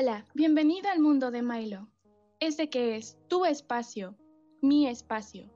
Hola, 0.00 0.24
bienvenido 0.32 0.88
al 0.90 1.00
mundo 1.00 1.32
de 1.32 1.42
Milo. 1.42 1.88
Ese 2.38 2.70
que 2.70 2.94
es 2.94 3.18
tu 3.26 3.44
espacio, 3.44 4.16
mi 4.62 4.86
espacio, 4.86 5.52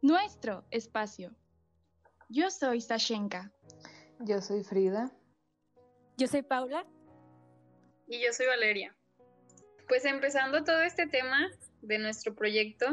nuestro 0.00 0.64
espacio. 0.70 1.36
Yo 2.30 2.50
soy 2.50 2.80
Sashenka. 2.80 3.52
Yo 4.20 4.40
soy 4.40 4.64
Frida. 4.64 5.12
Yo 6.16 6.26
soy 6.28 6.40
Paula. 6.40 6.86
Y 8.08 8.24
yo 8.24 8.32
soy 8.32 8.46
Valeria. 8.46 8.96
Pues 9.86 10.06
empezando 10.06 10.64
todo 10.64 10.80
este 10.80 11.06
tema 11.06 11.50
de 11.82 11.98
nuestro 11.98 12.34
proyecto, 12.34 12.86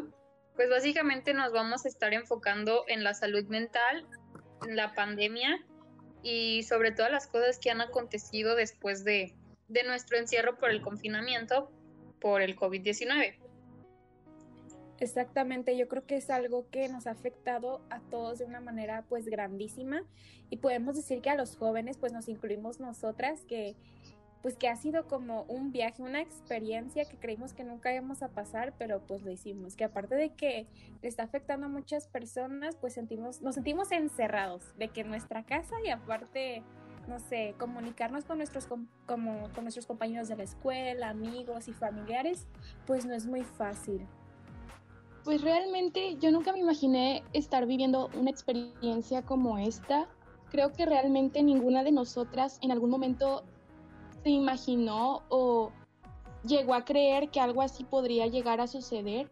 pues 0.58 0.70
básicamente 0.70 1.34
nos 1.34 1.54
vamos 1.54 1.86
a 1.86 1.88
estar 1.88 2.14
enfocando 2.14 2.84
en 2.90 3.06
la 3.06 3.14
salud 3.14 3.46
mental, 3.46 4.06
en 4.68 4.76
la 4.76 4.94
pandemia 4.94 5.66
y 6.22 6.64
sobre 6.64 6.92
todas 6.92 7.14
las 7.14 7.28
cosas 7.28 7.60
que 7.60 7.72
han 7.72 7.80
acontecido 7.80 8.58
después 8.58 9.06
de, 9.06 9.38
de 9.72 9.84
nuestro 9.84 10.18
encierro 10.18 10.58
por 10.58 10.70
el 10.70 10.82
confinamiento 10.82 11.72
por 12.20 12.42
el 12.42 12.56
COVID-19. 12.56 13.36
Exactamente, 15.00 15.76
yo 15.76 15.88
creo 15.88 16.06
que 16.06 16.16
es 16.16 16.30
algo 16.30 16.70
que 16.70 16.88
nos 16.88 17.08
ha 17.08 17.12
afectado 17.12 17.82
a 17.90 18.00
todos 18.00 18.38
de 18.38 18.46
una 18.46 18.62
manera 18.62 19.04
pues 19.10 19.26
grandísima 19.26 20.04
y 20.52 20.58
podemos 20.58 20.96
decir 20.96 21.22
que 21.22 21.32
a 21.32 21.36
los 21.36 21.58
jóvenes 21.58 21.98
pues 21.98 22.14
nos 22.14 22.28
incluimos 22.28 22.80
nosotras 22.80 23.42
que 23.48 23.76
pues 24.42 24.56
que 24.58 24.68
ha 24.68 24.76
sido 24.76 25.08
como 25.08 25.44
un 25.44 25.72
viaje, 25.72 26.02
una 26.02 26.20
experiencia 26.20 27.06
que 27.06 27.18
creímos 27.18 27.54
que 27.54 27.64
nunca 27.64 27.94
íbamos 27.94 28.24
a 28.24 28.30
pasar, 28.30 28.74
pero 28.78 29.02
pues 29.06 29.22
lo 29.22 29.32
hicimos, 29.32 29.76
que 29.76 29.84
aparte 29.84 30.16
de 30.16 30.34
que 30.34 30.66
le 31.02 31.08
está 31.08 31.24
afectando 31.24 31.68
a 31.68 31.70
muchas 31.70 32.08
personas, 32.08 32.76
pues 32.76 32.94
sentimos, 32.94 33.42
nos 33.42 33.56
sentimos 33.56 33.92
encerrados, 33.92 34.76
de 34.78 34.88
que 34.88 35.04
nuestra 35.04 35.44
casa 35.46 35.76
y 35.86 35.90
aparte, 35.90 36.64
no 37.08 37.20
sé, 37.20 37.56
comunicarnos 37.58 38.26
con 38.26 38.38
nuestros, 38.38 38.68
como, 39.06 39.50
con 39.54 39.64
nuestros 39.64 39.86
compañeros 39.86 40.28
de 40.28 40.38
la 40.38 40.44
escuela, 40.44 41.10
amigos 41.10 41.68
y 41.68 41.74
familiares, 41.74 42.48
pues 42.86 43.06
no 43.06 43.14
es 43.14 43.26
muy 43.26 43.44
fácil. 43.44 44.08
Pues 45.24 45.42
realmente 45.42 46.18
yo 46.18 46.32
nunca 46.32 46.52
me 46.52 46.60
imaginé 46.60 47.24
estar 47.34 47.66
viviendo 47.68 48.10
una 48.20 48.32
experiencia 48.32 49.22
como 49.24 49.58
esta. 49.58 50.08
Creo 50.50 50.72
que 50.72 50.86
realmente 50.86 51.44
ninguna 51.44 51.84
de 51.84 51.92
nosotras 51.92 52.58
en 52.62 52.72
algún 52.72 52.90
momento 52.90 53.44
se 54.24 54.30
imaginó 54.30 55.22
o 55.30 55.72
llegó 56.44 56.74
a 56.74 56.86
creer 56.86 57.30
que 57.30 57.40
algo 57.40 57.62
así 57.62 57.84
podría 57.84 58.28
llegar 58.28 58.62
a 58.62 58.68
suceder. 58.68 59.32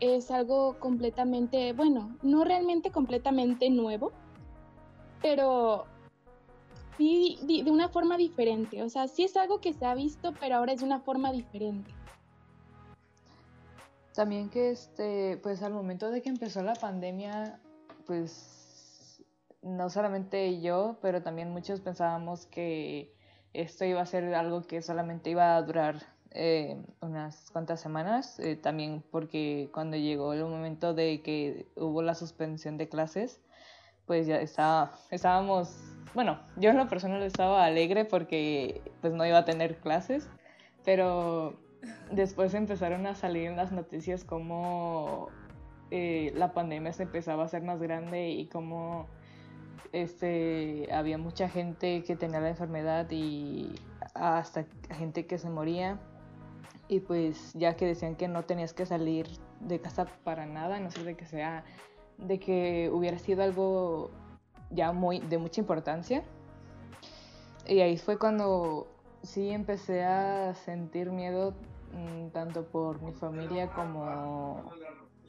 Es 0.00 0.30
algo 0.30 0.78
completamente, 0.78 1.72
bueno, 1.72 2.16
no 2.22 2.44
realmente 2.44 2.90
completamente 2.90 3.70
nuevo, 3.70 4.12
pero 5.22 5.86
sí 6.96 7.38
de 7.42 7.70
una 7.70 7.88
forma 7.88 8.16
diferente. 8.16 8.82
O 8.82 8.88
sea, 8.88 9.08
sí 9.08 9.24
es 9.24 9.36
algo 9.36 9.60
que 9.60 9.72
se 9.72 9.84
ha 9.84 9.94
visto, 9.94 10.32
pero 10.40 10.56
ahora 10.56 10.72
es 10.72 10.80
de 10.80 10.86
una 10.86 11.00
forma 11.00 11.32
diferente. 11.32 11.90
También 14.14 14.48
que 14.48 14.70
este, 14.70 15.38
pues 15.42 15.62
al 15.62 15.74
momento 15.74 16.10
de 16.10 16.22
que 16.22 16.30
empezó 16.30 16.62
la 16.62 16.74
pandemia, 16.74 17.60
pues 18.06 19.22
no 19.60 19.90
solamente 19.90 20.60
yo, 20.60 20.96
pero 21.02 21.22
también 21.22 21.50
muchos 21.50 21.80
pensábamos 21.80 22.46
que 22.46 23.12
esto 23.52 23.84
iba 23.84 24.00
a 24.00 24.06
ser 24.06 24.34
algo 24.34 24.62
que 24.62 24.80
solamente 24.80 25.30
iba 25.30 25.56
a 25.56 25.62
durar 25.62 25.96
eh, 26.30 26.82
unas 27.00 27.50
cuantas 27.50 27.80
semanas, 27.80 28.38
eh, 28.38 28.56
también 28.56 29.02
porque 29.10 29.70
cuando 29.72 29.96
llegó 29.96 30.32
el 30.32 30.44
momento 30.44 30.94
de 30.94 31.22
que 31.22 31.66
hubo 31.76 32.02
la 32.02 32.14
suspensión 32.14 32.76
de 32.76 32.88
clases, 32.88 33.40
pues 34.06 34.26
ya 34.26 34.40
estaba, 34.40 34.92
estábamos, 35.10 35.76
bueno, 36.14 36.40
yo 36.56 36.70
en 36.70 36.76
lo 36.76 36.88
personal 36.88 37.22
estaba 37.22 37.64
alegre 37.64 38.04
porque 38.04 38.80
pues 39.00 39.12
no 39.12 39.26
iba 39.26 39.38
a 39.38 39.44
tener 39.44 39.78
clases, 39.78 40.30
pero 40.84 41.58
después 42.10 42.54
empezaron 42.54 43.06
a 43.06 43.14
salir 43.14 43.48
en 43.48 43.56
las 43.56 43.72
noticias 43.72 44.24
como 44.24 45.28
eh, 45.90 46.32
la 46.34 46.52
pandemia 46.52 46.92
se 46.92 47.04
empezaba 47.04 47.44
a 47.44 47.46
hacer 47.46 47.62
más 47.62 47.80
grande 47.80 48.30
y 48.30 48.46
cómo 48.46 49.06
este, 49.92 50.88
había 50.92 51.18
mucha 51.18 51.48
gente 51.48 52.02
que 52.02 52.16
tenía 52.16 52.40
la 52.40 52.50
enfermedad 52.50 53.06
y 53.10 53.74
hasta 54.14 54.66
gente 54.90 55.26
que 55.26 55.38
se 55.38 55.50
moría. 55.50 55.98
Y 56.88 57.00
pues 57.00 57.52
ya 57.54 57.74
que 57.74 57.86
decían 57.86 58.14
que 58.14 58.28
no 58.28 58.44
tenías 58.44 58.72
que 58.72 58.86
salir 58.86 59.26
de 59.60 59.80
casa 59.80 60.06
para 60.22 60.46
nada, 60.46 60.78
no 60.78 60.90
sé 60.90 61.02
de 61.02 61.16
que 61.16 61.26
sea, 61.26 61.64
de 62.18 62.38
que 62.38 62.90
hubiera 62.92 63.18
sido 63.18 63.42
algo 63.42 64.10
ya 64.70 64.92
muy 64.92 65.20
de 65.20 65.38
mucha 65.38 65.60
importancia. 65.60 66.24
Y 67.66 67.80
ahí 67.80 67.96
fue 67.96 68.18
cuando 68.18 68.86
sí 69.22 69.50
empecé 69.50 70.04
a 70.04 70.54
sentir 70.54 71.10
miedo 71.10 71.54
mm, 71.92 72.28
tanto 72.28 72.64
por 72.66 73.02
mi 73.02 73.12
familia 73.12 73.68
como 73.72 74.70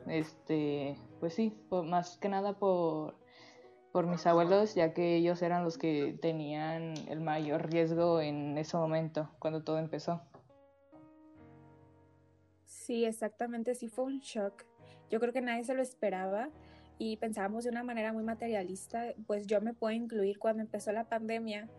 este, 0.07 0.97
pues 1.19 1.33
sí, 1.33 1.57
más 1.71 2.17
que 2.17 2.29
nada 2.29 2.53
por 2.53 3.15
por 3.91 4.05
mis 4.05 4.27
abuelos, 4.27 4.75
ya 4.75 4.93
que 4.93 5.15
ellos 5.15 5.41
eran 5.41 5.63
los 5.63 5.79
que 5.79 6.15
tenían 6.21 6.93
el 7.07 7.19
mayor 7.19 7.71
riesgo 7.71 8.21
en 8.21 8.55
ese 8.55 8.77
momento, 8.77 9.31
cuando 9.39 9.63
todo 9.63 9.79
empezó. 9.79 10.21
Sí, 12.65 13.05
exactamente, 13.05 13.73
sí 13.73 13.87
fue 13.87 14.05
un 14.05 14.19
shock. 14.19 14.65
Yo 15.09 15.19
creo 15.19 15.33
que 15.33 15.41
nadie 15.41 15.63
se 15.63 15.73
lo 15.73 15.81
esperaba 15.81 16.49
y 16.97 17.17
pensábamos 17.17 17.63
de 17.63 17.69
una 17.69 17.83
manera 17.83 18.13
muy 18.13 18.23
materialista, 18.23 19.13
pues 19.25 19.47
yo 19.47 19.61
me 19.61 19.73
puedo 19.73 19.93
incluir 19.93 20.39
cuando 20.39 20.61
empezó 20.61 20.91
la 20.91 21.07
pandemia 21.07 21.69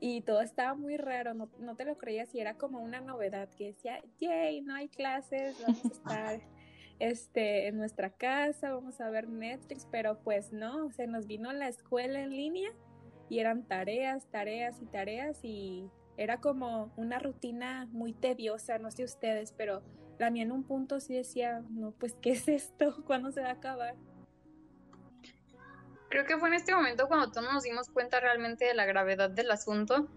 y 0.00 0.22
todo 0.22 0.40
estaba 0.40 0.74
muy 0.74 0.96
raro, 0.96 1.34
no, 1.34 1.48
no 1.58 1.76
te 1.76 1.84
lo 1.84 1.96
creías 1.96 2.34
y 2.34 2.40
era 2.40 2.56
como 2.56 2.80
una 2.80 3.00
novedad 3.00 3.48
que 3.50 3.66
decía, 3.66 4.02
yay, 4.18 4.60
no 4.62 4.74
hay 4.74 4.88
clases, 4.88 5.56
vamos 5.60 5.84
a 5.84 5.88
estar 5.88 6.40
este, 6.98 7.68
en 7.68 7.76
nuestra 7.76 8.10
casa, 8.10 8.72
vamos 8.72 9.00
a 9.00 9.10
ver 9.10 9.28
Netflix, 9.28 9.86
pero 9.90 10.18
pues 10.22 10.52
no, 10.52 10.90
se 10.90 11.06
nos 11.06 11.26
vino 11.26 11.52
la 11.52 11.68
escuela 11.68 12.20
en 12.20 12.30
línea 12.30 12.72
y 13.28 13.38
eran 13.38 13.62
tareas, 13.62 14.26
tareas 14.26 14.80
y 14.82 14.86
tareas 14.86 15.38
y 15.44 15.88
era 16.16 16.40
como 16.40 16.92
una 16.96 17.18
rutina 17.18 17.88
muy 17.92 18.12
tediosa, 18.12 18.78
no 18.78 18.90
sé 18.90 19.04
ustedes, 19.04 19.52
pero 19.52 19.82
la 20.18 20.30
mía 20.30 20.42
en 20.42 20.52
un 20.52 20.64
punto 20.64 21.00
sí 21.00 21.14
decía, 21.14 21.64
no, 21.70 21.92
pues, 21.92 22.14
¿qué 22.20 22.30
es 22.32 22.48
esto? 22.48 23.02
¿Cuándo 23.06 23.32
se 23.32 23.40
va 23.40 23.48
a 23.48 23.52
acabar? 23.52 23.94
Creo 26.12 26.26
que 26.26 26.36
fue 26.36 26.50
en 26.50 26.54
este 26.56 26.74
momento 26.74 27.08
cuando 27.08 27.30
todos 27.30 27.50
nos 27.50 27.62
dimos 27.62 27.88
cuenta 27.88 28.20
realmente 28.20 28.66
de 28.66 28.74
la 28.74 28.84
gravedad 28.84 29.30
del 29.30 29.50
asunto 29.50 30.08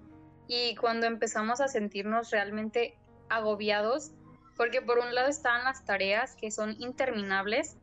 y 0.46 0.76
cuando 0.76 1.06
empezamos 1.06 1.62
a 1.62 1.70
sentirnos 1.70 2.32
realmente 2.32 2.98
agobiados 3.30 4.12
porque 4.58 4.82
por 4.82 5.00
un 5.00 5.16
lado 5.16 5.30
estaban 5.30 5.64
las 5.64 5.86
tareas 5.86 6.36
que 6.36 6.52
son 6.52 6.76
interminables 6.80 7.78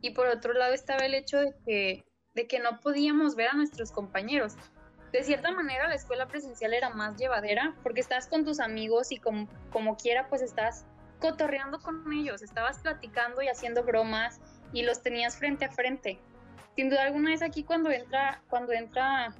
y 0.00 0.12
por 0.12 0.28
otro 0.28 0.54
lado 0.54 0.72
estaba 0.72 1.04
el 1.04 1.12
hecho 1.12 1.36
de 1.36 1.54
que, 1.66 2.06
de 2.32 2.46
que 2.46 2.60
no 2.60 2.80
podíamos 2.80 3.36
ver 3.36 3.48
a 3.48 3.52
nuestros 3.52 3.92
compañeros. 3.92 4.54
De 5.12 5.22
cierta 5.22 5.52
manera 5.52 5.86
la 5.86 5.96
escuela 5.96 6.28
presencial 6.28 6.72
era 6.72 6.88
más 6.88 7.18
llevadera 7.18 7.74
porque 7.82 8.00
estás 8.00 8.26
con 8.26 8.42
tus 8.42 8.58
amigos 8.58 9.12
y 9.12 9.18
como, 9.18 9.46
como 9.70 9.98
quiera 9.98 10.28
pues 10.30 10.40
estás 10.40 10.86
cotorreando 11.20 11.78
con 11.80 12.10
ellos, 12.10 12.40
estabas 12.40 12.78
platicando 12.78 13.42
y 13.42 13.48
haciendo 13.48 13.84
bromas 13.84 14.40
y 14.72 14.82
los 14.82 15.02
tenías 15.02 15.36
frente 15.36 15.66
a 15.66 15.70
frente. 15.70 16.18
Sin 16.76 16.88
duda 16.88 17.02
alguna 17.04 17.34
es 17.34 17.42
aquí 17.42 17.64
cuando 17.64 17.90
entra, 17.90 18.42
cuando 18.48 18.72
entra 18.72 19.34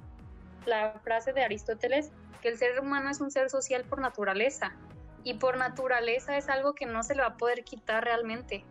la 0.65 0.99
frase 1.03 1.33
de 1.33 1.43
Aristóteles 1.43 2.11
que 2.41 2.49
el 2.49 2.57
ser 2.57 2.79
humano 2.79 3.09
es 3.09 3.21
un 3.21 3.31
ser 3.31 3.49
social 3.49 3.83
por 3.83 3.99
naturaleza 3.99 4.73
y 5.23 5.35
por 5.35 5.57
naturaleza 5.57 6.37
es 6.37 6.49
algo 6.49 6.73
que 6.73 6.85
no 6.85 7.03
se 7.03 7.15
le 7.15 7.21
va 7.21 7.29
a 7.29 7.37
poder 7.37 7.63
quitar 7.63 8.03
realmente. 8.03 8.65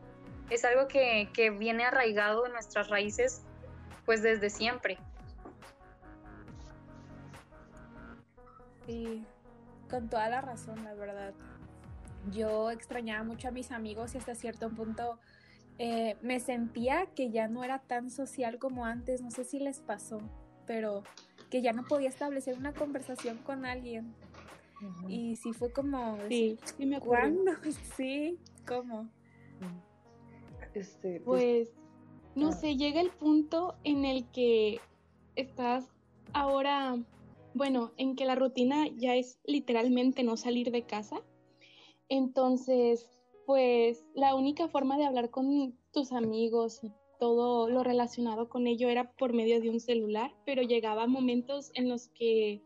Es 0.51 0.65
algo 0.65 0.89
que, 0.89 1.29
viene 1.59 1.85
arraigado 1.85 2.47
en 2.47 2.53
nuestras 2.53 2.89
raíces 2.89 3.43
pues 4.05 4.23
desde 4.23 4.51
siempre. 4.51 4.99
Sí, 8.87 9.25
con 9.89 10.09
toda 10.09 10.29
la 10.29 10.41
razón, 10.41 10.83
la 10.83 10.95
verdad. 10.95 11.33
Yo 12.33 12.73
extrañaba 12.73 13.23
mucho 13.23 13.49
a 13.49 13.51
mis 13.53 13.71
amigos 13.71 14.15
y 14.15 14.19
hasta 14.19 14.35
cierto 14.35 14.69
punto 14.71 15.21
eh, 15.83 16.19
me 16.21 16.41
sentía 16.41 17.07
que 17.17 17.31
ya 17.31 17.49
no 17.49 17.65
era 17.65 17.79
tan 17.79 18.11
social 18.11 18.59
como 18.59 18.85
antes. 18.85 19.23
No 19.23 19.31
sé 19.31 19.45
si 19.45 19.59
les 19.59 19.81
pasó, 19.81 20.21
pero 20.67 21.05
que 21.49 21.63
ya 21.63 21.73
no 21.73 21.85
podía 21.85 22.11
establecer 22.11 22.59
una 22.59 22.75
conversación 22.75 23.39
con 23.39 23.65
alguien 23.65 24.15
y 25.09 25.37
sí 25.37 25.53
fue 25.55 25.73
como... 25.73 26.19
Sí, 26.29 26.59
sí 26.77 26.85
me 26.85 26.97
acuerdo. 26.97 27.35
¿Cuándo? 27.45 27.53
Sí, 27.97 28.39
¿cómo? 28.67 29.09
Este, 30.75 31.21
pues, 31.21 31.71
pues 31.71 31.73
no 32.35 32.49
ah. 32.49 32.53
sé, 32.53 32.77
llega 32.77 33.01
el 33.01 33.11
punto 33.11 33.75
en 33.83 34.05
el 34.05 34.31
que 34.31 34.81
estás 35.35 35.89
ahora, 36.35 36.97
bueno, 37.55 37.93
en 37.97 38.17
que 38.17 38.25
la 38.25 38.35
rutina 38.35 38.87
ya 38.97 39.17
es 39.17 39.39
literalmente 39.45 40.25
no 40.25 40.37
salir 40.37 40.71
de 40.71 40.83
casa. 40.83 41.23
Entonces, 42.09 43.09
pues 43.51 44.05
la 44.15 44.37
única 44.37 44.69
forma 44.69 44.97
de 44.97 45.07
hablar 45.07 45.31
con 45.31 45.77
tus 45.93 46.13
amigos 46.13 46.85
y 46.85 46.93
todo 47.19 47.69
lo 47.69 47.83
relacionado 47.83 48.49
con 48.49 48.69
ello 48.69 48.89
era 48.89 49.11
por 49.15 49.33
medio 49.33 49.61
de 49.61 49.71
un 49.71 49.81
celular, 49.81 50.33
pero 50.47 50.63
llegaba 50.63 51.09
momentos 51.09 51.73
en 51.75 51.89
los 51.89 52.07
que 52.11 52.63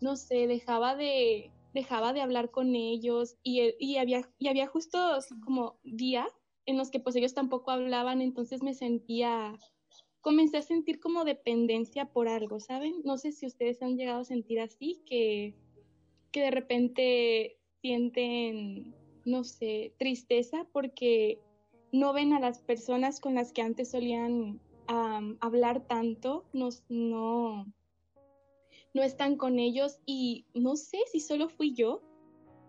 no 0.00 0.14
sé, 0.14 0.46
dejaba 0.46 0.94
de, 0.94 1.50
dejaba 1.74 2.12
de 2.12 2.20
hablar 2.20 2.52
con 2.52 2.76
ellos 2.76 3.34
y, 3.42 3.74
y, 3.80 3.96
había, 3.96 4.30
y 4.38 4.46
había 4.46 4.68
justo 4.68 4.96
como 5.44 5.80
días 5.82 6.30
en 6.66 6.76
los 6.76 6.92
que 6.92 7.00
pues 7.00 7.16
ellos 7.16 7.34
tampoco 7.34 7.72
hablaban, 7.72 8.20
entonces 8.20 8.62
me 8.62 8.74
sentía, 8.74 9.58
comencé 10.20 10.58
a 10.58 10.62
sentir 10.62 11.00
como 11.00 11.24
dependencia 11.24 12.12
por 12.12 12.28
algo, 12.28 12.60
¿saben? 12.60 12.94
No 13.02 13.18
sé 13.18 13.32
si 13.32 13.46
ustedes 13.46 13.82
han 13.82 13.96
llegado 13.96 14.20
a 14.20 14.24
sentir 14.24 14.60
así, 14.60 15.02
que, 15.04 15.56
que 16.30 16.42
de 16.42 16.50
repente 16.52 17.58
sienten, 17.80 18.94
no 19.24 19.44
sé, 19.44 19.92
tristeza 19.98 20.66
porque 20.72 21.38
no 21.92 22.12
ven 22.12 22.32
a 22.32 22.40
las 22.40 22.60
personas 22.60 23.20
con 23.20 23.34
las 23.34 23.52
que 23.52 23.62
antes 23.62 23.90
solían 23.90 24.60
hablar 25.40 25.86
tanto, 25.86 26.44
no, 26.52 26.68
no, 26.88 27.66
no 28.92 29.02
están 29.02 29.36
con 29.36 29.58
ellos 29.58 29.98
y 30.04 30.44
no 30.54 30.76
sé 30.76 30.98
si 31.10 31.20
solo 31.20 31.48
fui 31.48 31.72
yo, 31.72 32.02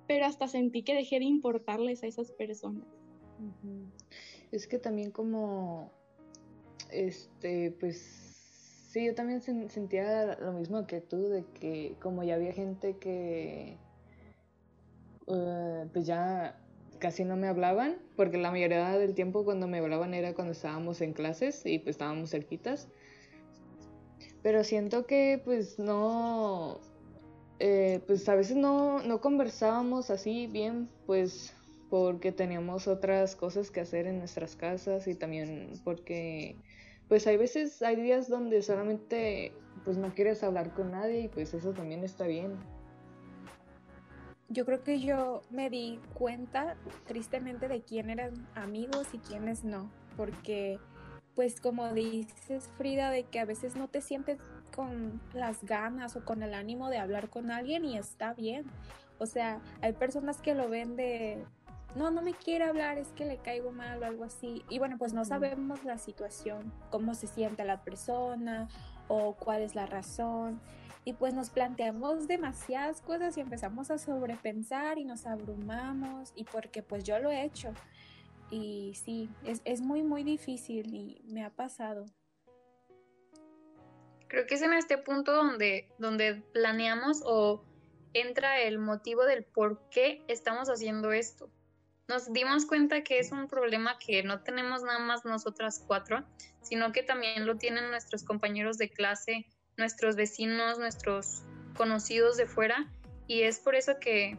pero 0.07 0.25
hasta 0.25 0.47
sentí 0.47 0.83
que 0.83 0.94
dejé 0.94 1.19
de 1.19 1.25
importarles 1.25 2.03
a 2.03 2.07
esas 2.07 2.31
personas. 2.31 2.85
Es 4.51 4.67
que 4.67 4.77
también 4.77 5.11
como, 5.11 5.91
este, 6.91 7.71
pues 7.71 7.97
sí, 8.91 9.06
yo 9.06 9.15
también 9.15 9.41
sentía 9.41 10.38
lo 10.39 10.53
mismo 10.53 10.85
que 10.85 11.01
tú, 11.01 11.27
de 11.27 11.44
que 11.59 11.95
como 11.99 12.23
ya 12.23 12.35
había 12.35 12.53
gente 12.53 12.97
que, 12.97 13.77
eh, 15.27 15.85
pues 15.91 16.05
ya 16.05 16.59
casi 16.99 17.25
no 17.25 17.35
me 17.35 17.47
hablaban, 17.47 17.97
porque 18.15 18.37
la 18.37 18.51
mayoría 18.51 18.97
del 18.97 19.13
tiempo 19.13 19.43
cuando 19.43 19.67
me 19.67 19.79
hablaban 19.79 20.13
era 20.13 20.33
cuando 20.33 20.53
estábamos 20.53 21.01
en 21.01 21.13
clases 21.13 21.65
y 21.65 21.79
pues 21.79 21.95
estábamos 21.95 22.29
cerquitas. 22.29 22.87
Pero 24.41 24.63
siento 24.63 25.05
que 25.05 25.41
pues 25.43 25.79
no, 25.79 26.79
eh, 27.59 28.01
pues 28.07 28.27
a 28.29 28.35
veces 28.35 28.55
no, 28.55 29.01
no 29.03 29.21
conversábamos 29.21 30.09
así 30.09 30.47
bien, 30.47 30.89
pues 31.05 31.53
porque 31.89 32.31
teníamos 32.31 32.87
otras 32.87 33.35
cosas 33.35 33.69
que 33.69 33.81
hacer 33.81 34.07
en 34.07 34.19
nuestras 34.19 34.55
casas 34.55 35.07
y 35.07 35.13
también 35.13 35.73
porque 35.83 36.55
pues 37.07 37.27
hay 37.27 37.37
veces, 37.37 37.81
hay 37.81 37.97
días 37.97 38.29
donde 38.29 38.61
solamente 38.61 39.51
pues 39.85 39.97
no 39.97 40.13
quieres 40.15 40.41
hablar 40.43 40.73
con 40.73 40.91
nadie 40.91 41.21
y 41.21 41.27
pues 41.27 41.53
eso 41.53 41.71
también 41.73 42.03
está 42.03 42.25
bien 42.25 42.57
yo 44.50 44.66
creo 44.66 44.84
que 44.84 45.00
yo 45.00 45.42
me 45.50 45.69
di 45.69 46.00
cuenta 46.13 46.75
tristemente 47.06 47.68
de 47.68 47.81
quién 47.81 48.10
eran 48.10 48.48
amigos 48.56 49.07
y 49.13 49.19
quiénes 49.19 49.63
no, 49.63 49.90
porque 50.16 50.80
pues 51.36 51.60
como 51.60 51.92
dices 51.94 52.69
Frida, 52.78 53.10
de 53.10 53.24
que 53.24 53.40
a 53.40 53.45
veces 53.45 53.75
no 53.75 53.88
te 53.88 54.01
sientes 54.01 54.40
con 54.75 55.22
las 55.34 55.63
ganas 55.63 56.16
o 56.16 56.24
con 56.24 56.44
el 56.44 56.54
ánimo 56.54 56.90
de 56.90 56.98
hablar 56.98 57.30
con 57.30 57.51
alguien 57.51 57.86
y 57.86 57.98
está 57.98 58.34
bien. 58.34 58.66
O 59.18 59.25
sea, 59.25 59.60
hay 59.81 59.94
personas 59.94 60.42
que 60.42 60.54
lo 60.54 60.69
ven 60.69 60.95
de, 60.95 61.44
no, 61.95 62.12
no 62.12 62.22
me 62.22 62.34
quiere 62.34 62.66
hablar, 62.66 62.98
es 62.98 63.07
que 63.10 63.25
le 63.25 63.38
caigo 63.38 63.72
mal 63.72 64.01
o 64.01 64.06
algo 64.06 64.24
así. 64.24 64.63
Y 64.69 64.80
bueno, 64.80 64.98
pues 64.98 65.13
no 65.13 65.25
sabemos 65.25 65.84
la 65.86 65.98
situación, 65.98 66.72
cómo 66.92 67.16
se 67.16 67.28
siente 67.28 67.66
la 67.66 67.84
persona 67.84 68.68
o 69.07 69.34
cuál 69.34 69.62
es 69.62 69.75
la 69.75 69.86
razón 69.86 70.60
y 71.05 71.13
pues 71.13 71.33
nos 71.33 71.50
planteamos 71.50 72.27
demasiadas 72.27 73.01
cosas 73.01 73.38
y 73.38 73.41
empezamos 73.41 73.91
a 73.91 73.97
sobrepensar 73.97 74.97
y 74.97 75.05
nos 75.05 75.25
abrumamos 75.25 76.31
y 76.35 76.45
porque 76.45 76.81
pues 76.81 77.03
yo 77.03 77.19
lo 77.19 77.29
he 77.29 77.44
hecho 77.44 77.73
y 78.50 78.94
sí, 79.03 79.29
es, 79.44 79.61
es 79.65 79.81
muy 79.81 80.03
muy 80.03 80.23
difícil 80.23 80.94
y 80.94 81.21
me 81.25 81.44
ha 81.44 81.50
pasado. 81.50 82.05
Creo 84.27 84.47
que 84.47 84.55
es 84.55 84.61
en 84.61 84.73
este 84.73 84.97
punto 84.97 85.31
donde, 85.33 85.89
donde 86.00 86.35
planeamos 86.53 87.21
o 87.25 87.63
entra 88.13 88.61
el 88.61 88.79
motivo 88.79 89.25
del 89.25 89.44
por 89.44 89.89
qué 89.89 90.23
estamos 90.27 90.69
haciendo 90.69 91.11
esto. 91.11 91.49
Nos 92.07 92.31
dimos 92.33 92.65
cuenta 92.65 93.03
que 93.03 93.19
es 93.19 93.31
un 93.31 93.47
problema 93.47 93.97
que 93.97 94.23
no 94.23 94.41
tenemos 94.41 94.83
nada 94.83 94.99
más 94.99 95.23
nosotras 95.25 95.83
cuatro, 95.85 96.25
sino 96.61 96.91
que 96.91 97.03
también 97.03 97.45
lo 97.45 97.57
tienen 97.57 97.89
nuestros 97.89 98.23
compañeros 98.23 98.77
de 98.77 98.89
clase, 98.89 99.45
nuestros 99.77 100.15
vecinos, 100.15 100.79
nuestros 100.79 101.43
conocidos 101.75 102.37
de 102.37 102.45
fuera 102.45 102.87
y 103.27 103.43
es 103.43 103.59
por 103.59 103.75
eso 103.75 103.99
que, 103.99 104.37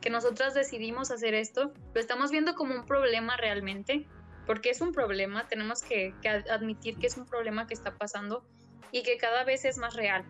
que 0.00 0.10
nosotras 0.10 0.54
decidimos 0.54 1.10
hacer 1.10 1.34
esto. 1.34 1.72
Lo 1.94 2.00
estamos 2.00 2.30
viendo 2.30 2.54
como 2.54 2.74
un 2.74 2.86
problema 2.86 3.36
realmente, 3.36 4.06
porque 4.46 4.70
es 4.70 4.80
un 4.80 4.92
problema, 4.92 5.46
tenemos 5.48 5.82
que, 5.82 6.14
que 6.22 6.28
admitir 6.28 6.96
que 6.98 7.06
es 7.06 7.16
un 7.16 7.26
problema 7.26 7.66
que 7.66 7.74
está 7.74 7.96
pasando 7.96 8.44
y 8.92 9.02
que 9.02 9.18
cada 9.18 9.44
vez 9.44 9.64
es 9.64 9.78
más 9.78 9.94
real. 9.94 10.24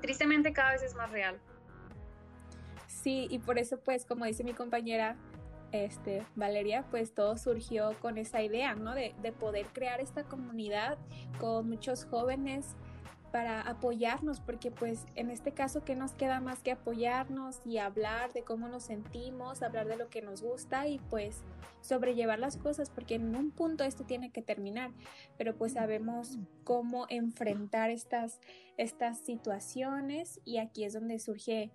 Tristemente 0.00 0.52
cada 0.52 0.72
vez 0.72 0.82
es 0.82 0.94
más 0.94 1.10
real. 1.10 1.38
Sí, 2.86 3.26
y 3.30 3.38
por 3.38 3.58
eso 3.58 3.80
pues 3.80 4.04
como 4.04 4.24
dice 4.24 4.44
mi 4.44 4.52
compañera 4.52 5.16
este, 5.72 6.24
Valeria, 6.34 6.84
pues 6.90 7.14
todo 7.14 7.36
surgió 7.38 7.94
con 8.00 8.18
esa 8.18 8.42
idea, 8.42 8.74
¿no? 8.74 8.94
De, 8.94 9.14
de 9.22 9.32
poder 9.32 9.66
crear 9.66 10.00
esta 10.00 10.24
comunidad 10.24 10.98
con 11.38 11.68
muchos 11.68 12.04
jóvenes 12.04 12.74
para 13.30 13.60
apoyarnos, 13.60 14.40
porque 14.40 14.70
pues 14.70 15.06
en 15.14 15.30
este 15.30 15.52
caso, 15.52 15.84
¿qué 15.84 15.94
nos 15.94 16.12
queda 16.12 16.40
más 16.40 16.60
que 16.62 16.72
apoyarnos 16.72 17.60
y 17.64 17.78
hablar 17.78 18.32
de 18.32 18.42
cómo 18.42 18.68
nos 18.68 18.84
sentimos, 18.84 19.62
hablar 19.62 19.86
de 19.86 19.96
lo 19.96 20.08
que 20.08 20.22
nos 20.22 20.42
gusta 20.42 20.88
y 20.88 20.98
pues 21.10 21.42
sobrellevar 21.80 22.38
las 22.38 22.56
cosas, 22.56 22.90
porque 22.90 23.14
en 23.14 23.34
un 23.34 23.50
punto 23.50 23.84
esto 23.84 24.04
tiene 24.04 24.30
que 24.30 24.42
terminar, 24.42 24.90
pero 25.38 25.56
pues 25.56 25.72
sabemos 25.72 26.38
cómo 26.64 27.06
enfrentar 27.08 27.90
estas, 27.90 28.40
estas 28.76 29.18
situaciones 29.18 30.40
y 30.44 30.58
aquí 30.58 30.84
es 30.84 30.92
donde 30.92 31.18
surge 31.18 31.70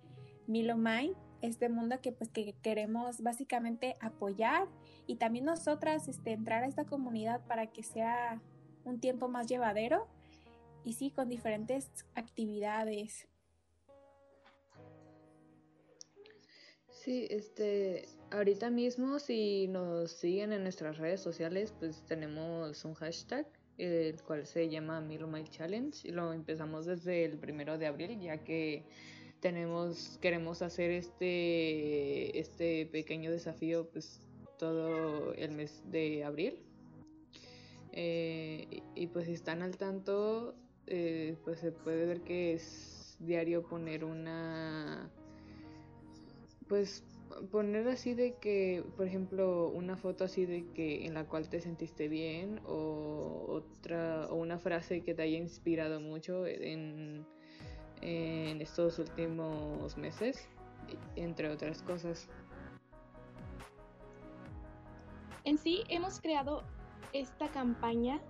Milo 0.46 0.76
Mind, 0.76 1.16
este 1.42 1.68
mundo 1.68 2.00
que 2.00 2.12
pues 2.12 2.30
que 2.30 2.54
queremos 2.62 3.22
básicamente 3.22 3.96
apoyar 4.00 4.68
y 5.06 5.16
también 5.16 5.44
nosotras 5.44 6.08
este, 6.08 6.32
entrar 6.32 6.64
a 6.64 6.66
esta 6.66 6.84
comunidad 6.84 7.44
para 7.46 7.66
que 7.66 7.82
sea 7.82 8.40
un 8.84 9.00
tiempo 9.00 9.28
más 9.28 9.46
llevadero 9.46 10.08
y 10.86 10.92
sí, 10.92 11.10
con 11.10 11.28
diferentes 11.28 11.90
actividades. 12.14 13.26
Sí, 16.88 17.26
este, 17.28 18.08
ahorita 18.30 18.70
mismo 18.70 19.18
si 19.18 19.66
nos 19.66 20.12
siguen 20.12 20.52
en 20.52 20.62
nuestras 20.62 20.98
redes 20.98 21.20
sociales, 21.20 21.74
pues 21.80 22.04
tenemos 22.06 22.84
un 22.84 22.94
hashtag, 22.94 23.48
el 23.78 24.22
cual 24.22 24.46
se 24.46 24.68
llama 24.68 25.00
Milo 25.00 25.28
Challenge, 25.50 26.06
y 26.06 26.12
lo 26.12 26.32
empezamos 26.32 26.86
desde 26.86 27.24
el 27.24 27.36
primero 27.36 27.78
de 27.78 27.86
abril, 27.86 28.20
ya 28.20 28.38
que 28.44 28.84
tenemos, 29.40 30.18
queremos 30.22 30.62
hacer 30.62 30.92
este, 30.92 32.38
este 32.38 32.86
pequeño 32.86 33.32
desafío, 33.32 33.88
pues 33.90 34.20
todo 34.56 35.34
el 35.34 35.50
mes 35.50 35.82
de 35.90 36.22
abril. 36.22 36.62
Eh, 37.90 38.82
y 38.94 39.06
pues 39.08 39.26
si 39.26 39.32
están 39.32 39.62
al 39.62 39.76
tanto, 39.78 40.54
eh, 40.86 41.36
pues 41.44 41.60
se 41.60 41.72
puede 41.72 42.06
ver 42.06 42.20
que 42.22 42.54
es 42.54 43.16
diario 43.18 43.62
poner 43.62 44.04
una 44.04 45.10
pues 46.68 47.04
poner 47.50 47.88
así 47.88 48.14
de 48.14 48.34
que 48.34 48.84
por 48.96 49.06
ejemplo 49.06 49.68
una 49.68 49.96
foto 49.96 50.24
así 50.24 50.46
de 50.46 50.66
que 50.74 51.06
en 51.06 51.14
la 51.14 51.24
cual 51.24 51.48
te 51.48 51.60
sentiste 51.60 52.08
bien 52.08 52.60
o 52.66 53.46
otra 53.48 54.26
o 54.30 54.36
una 54.36 54.58
frase 54.58 55.02
que 55.02 55.14
te 55.14 55.22
haya 55.22 55.38
inspirado 55.38 56.00
mucho 56.00 56.46
en, 56.46 57.26
en 58.00 58.60
estos 58.60 58.98
últimos 58.98 59.96
meses 59.96 60.48
entre 61.16 61.50
otras 61.50 61.82
cosas. 61.82 62.28
En 65.44 65.58
sí 65.58 65.82
hemos 65.88 66.20
creado 66.20 66.62
esta 67.12 67.48
campaña 67.48 68.20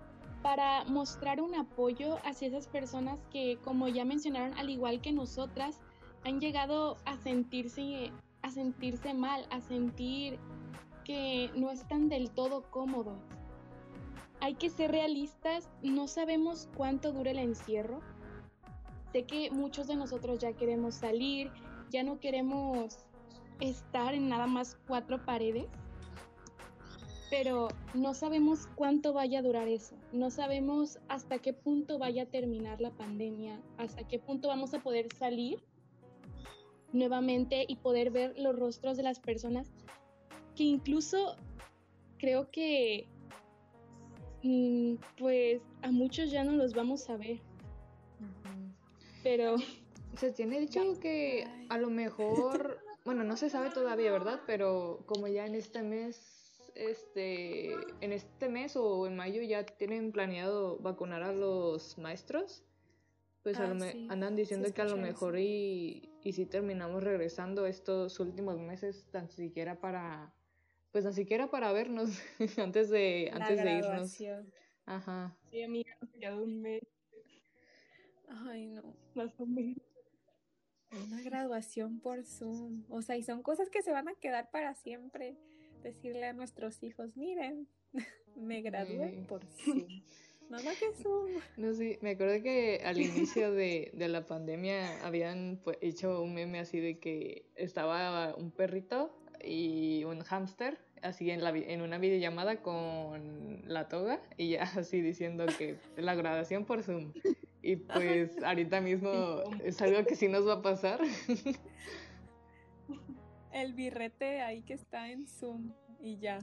para 0.41 0.83
mostrar 0.85 1.41
un 1.41 1.55
apoyo 1.55 2.17
hacia 2.23 2.47
esas 2.47 2.67
personas 2.67 3.19
que, 3.31 3.57
como 3.63 3.87
ya 3.87 4.05
mencionaron, 4.05 4.57
al 4.57 4.69
igual 4.69 5.01
que 5.01 5.11
nosotras, 5.11 5.79
han 6.23 6.39
llegado 6.39 6.97
a 7.05 7.17
sentirse, 7.17 8.11
a 8.41 8.51
sentirse 8.51 9.13
mal, 9.13 9.45
a 9.49 9.61
sentir 9.61 10.39
que 11.03 11.51
no 11.55 11.71
están 11.71 12.09
del 12.09 12.31
todo 12.31 12.69
cómodos. 12.69 13.17
Hay 14.39 14.55
que 14.55 14.69
ser 14.69 14.91
realistas, 14.91 15.69
no 15.81 16.07
sabemos 16.07 16.69
cuánto 16.75 17.11
dura 17.11 17.31
el 17.31 17.39
encierro. 17.39 18.01
Sé 19.11 19.23
que 19.23 19.49
muchos 19.51 19.87
de 19.87 19.95
nosotros 19.95 20.39
ya 20.39 20.53
queremos 20.53 20.95
salir, 20.95 21.51
ya 21.89 22.03
no 22.03 22.19
queremos 22.19 23.05
estar 23.59 24.13
en 24.13 24.29
nada 24.29 24.45
más 24.45 24.77
cuatro 24.85 25.25
paredes 25.25 25.67
pero 27.29 27.67
no 27.93 28.13
sabemos 28.13 28.67
cuánto 28.75 29.13
vaya 29.13 29.39
a 29.39 29.41
durar 29.41 29.67
eso, 29.67 29.95
no 30.11 30.31
sabemos 30.31 30.99
hasta 31.09 31.39
qué 31.39 31.53
punto 31.53 31.97
vaya 31.99 32.23
a 32.23 32.25
terminar 32.27 32.81
la 32.81 32.91
pandemia, 32.91 33.59
hasta 33.77 34.07
qué 34.07 34.19
punto 34.19 34.47
vamos 34.47 34.73
a 34.73 34.79
poder 34.79 35.11
salir 35.13 35.63
nuevamente 36.93 37.65
y 37.67 37.75
poder 37.77 38.11
ver 38.11 38.37
los 38.39 38.57
rostros 38.57 38.97
de 38.97 39.03
las 39.03 39.19
personas 39.19 39.73
que 40.55 40.63
incluso 40.63 41.35
creo 42.17 42.49
que 42.49 43.07
mm, 44.43 44.95
pues 45.17 45.61
a 45.81 45.91
muchos 45.91 46.31
ya 46.31 46.43
no 46.43 46.53
los 46.53 46.73
vamos 46.73 47.09
a 47.09 47.17
ver. 47.17 47.39
Pero 49.23 49.57
Se 50.17 50.31
tiene 50.31 50.59
dicho 50.59 50.81
que 50.99 51.47
a 51.69 51.77
lo 51.77 51.91
mejor, 51.91 52.79
bueno, 53.05 53.23
no 53.23 53.37
se 53.37 53.51
sabe 53.51 53.69
todavía, 53.69 54.11
¿verdad? 54.11 54.41
Pero 54.47 55.03
como 55.05 55.27
ya 55.27 55.45
en 55.45 55.53
este 55.53 55.83
mes, 55.83 56.36
este, 56.77 57.73
en 58.01 58.13
este 58.13 58.49
mes 58.49 58.75
o 58.75 59.07
en 59.07 59.15
mayo 59.15 59.41
ya 59.41 59.65
tienen 59.65 60.11
planeado 60.11 60.77
vacunar 60.79 61.23
a 61.23 61.31
los 61.33 61.97
maestros, 61.97 62.63
pues 63.43 63.57
Ah, 63.59 63.65
a 63.65 63.67
lo 63.69 63.75
me- 63.75 63.91
sí, 63.91 64.07
andan 64.09 64.35
sí 64.35 64.41
diciendo 64.41 64.73
que 64.73 64.81
a 64.81 64.85
lo 64.85 64.97
mejor 64.97 65.37
y, 65.39 66.09
y 66.23 66.33
si 66.33 66.45
terminamos 66.45 67.03
regresando 67.03 67.65
estos 67.65 68.19
últimos 68.19 68.59
meses, 68.59 69.05
tan 69.11 69.29
siquiera 69.29 69.79
para, 69.79 70.33
pues 70.91 71.03
tan 71.05 71.13
siquiera 71.13 71.49
para 71.49 71.71
vernos 71.71 72.09
antes 72.57 72.89
de, 72.89 73.29
La 73.33 73.37
antes 73.45 73.63
de 73.63 73.71
irnos. 73.71 73.87
graduación. 73.87 74.53
Ajá. 74.85 75.37
Sí, 75.49 75.61
amiga, 75.63 75.95
nos 76.01 76.11
queda 76.11 76.35
un 76.35 76.61
mes 76.61 76.81
Ay, 78.29 78.67
no. 78.67 78.95
más 79.15 79.39
o 79.39 79.45
menos. 79.45 79.77
Una 81.05 81.21
graduación 81.21 81.99
por 81.99 82.23
Zoom. 82.23 82.83
O 82.89 83.01
sea, 83.01 83.17
y 83.17 83.23
son 83.23 83.41
cosas 83.43 83.69
que 83.69 83.81
se 83.81 83.91
van 83.91 84.07
a 84.07 84.15
quedar 84.15 84.49
para 84.51 84.73
siempre. 84.75 85.37
Decirle 85.83 86.25
a 86.25 86.33
nuestros 86.33 86.81
hijos, 86.83 87.15
miren, 87.15 87.67
me 88.35 88.61
gradué 88.61 89.11
Sí. 89.11 89.25
por 89.27 89.45
Zoom. 89.63 89.83
Mamá, 90.49 90.71
que 90.79 90.93
Zoom. 91.03 91.31
No 91.57 91.73
sé, 91.73 91.99
me 92.01 92.11
acuerdo 92.11 92.41
que 92.41 92.81
al 92.85 92.99
inicio 93.01 93.51
de, 93.51 93.91
de 93.93 94.07
la 94.07 94.25
pandemia 94.25 95.05
habían 95.05 95.59
pues, 95.63 95.77
hecho 95.81 96.21
un 96.21 96.33
meme 96.33 96.59
así 96.59 96.79
de 96.79 96.99
que 96.99 97.45
estaba 97.55 98.33
un 98.35 98.51
perrito 98.51 99.11
y 99.43 100.03
un 100.05 100.21
hámster 100.21 100.77
así 101.01 101.29
en, 101.31 101.43
la, 101.43 101.49
en 101.49 101.81
una 101.81 101.97
videollamada 101.99 102.61
con 102.61 103.61
la 103.67 103.87
toga 103.89 104.21
y 104.37 104.51
ya 104.51 104.63
así 104.77 105.01
diciendo 105.01 105.45
que 105.57 105.75
la 105.97 106.15
graduación 106.15 106.63
por 106.65 106.81
Zoom. 106.81 107.11
Y 107.61 107.75
pues 107.75 108.41
ahorita 108.41 108.79
mismo 108.79 109.11
es 109.65 109.81
algo 109.81 110.05
que 110.05 110.15
sí 110.15 110.29
nos 110.29 110.47
va 110.47 110.53
a 110.53 110.61
pasar. 110.61 111.01
El 113.61 113.73
birrete 113.73 114.41
ahí 114.41 114.61
que 114.61 114.73
está 114.73 115.09
en 115.09 115.27
Zoom. 115.27 115.73
Y 115.99 116.17
ya. 116.17 116.39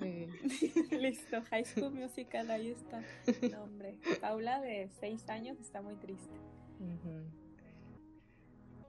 Sí. 0.00 0.26
Listo. 0.90 1.42
High 1.50 1.64
School 1.64 1.92
Musical, 1.94 2.50
ahí 2.50 2.70
está. 2.70 3.02
No, 3.50 3.64
hombre. 3.64 3.98
Paula 4.20 4.60
de 4.60 4.88
seis 5.00 5.28
años 5.28 5.58
está 5.60 5.82
muy 5.82 5.96
triste. 5.96 6.34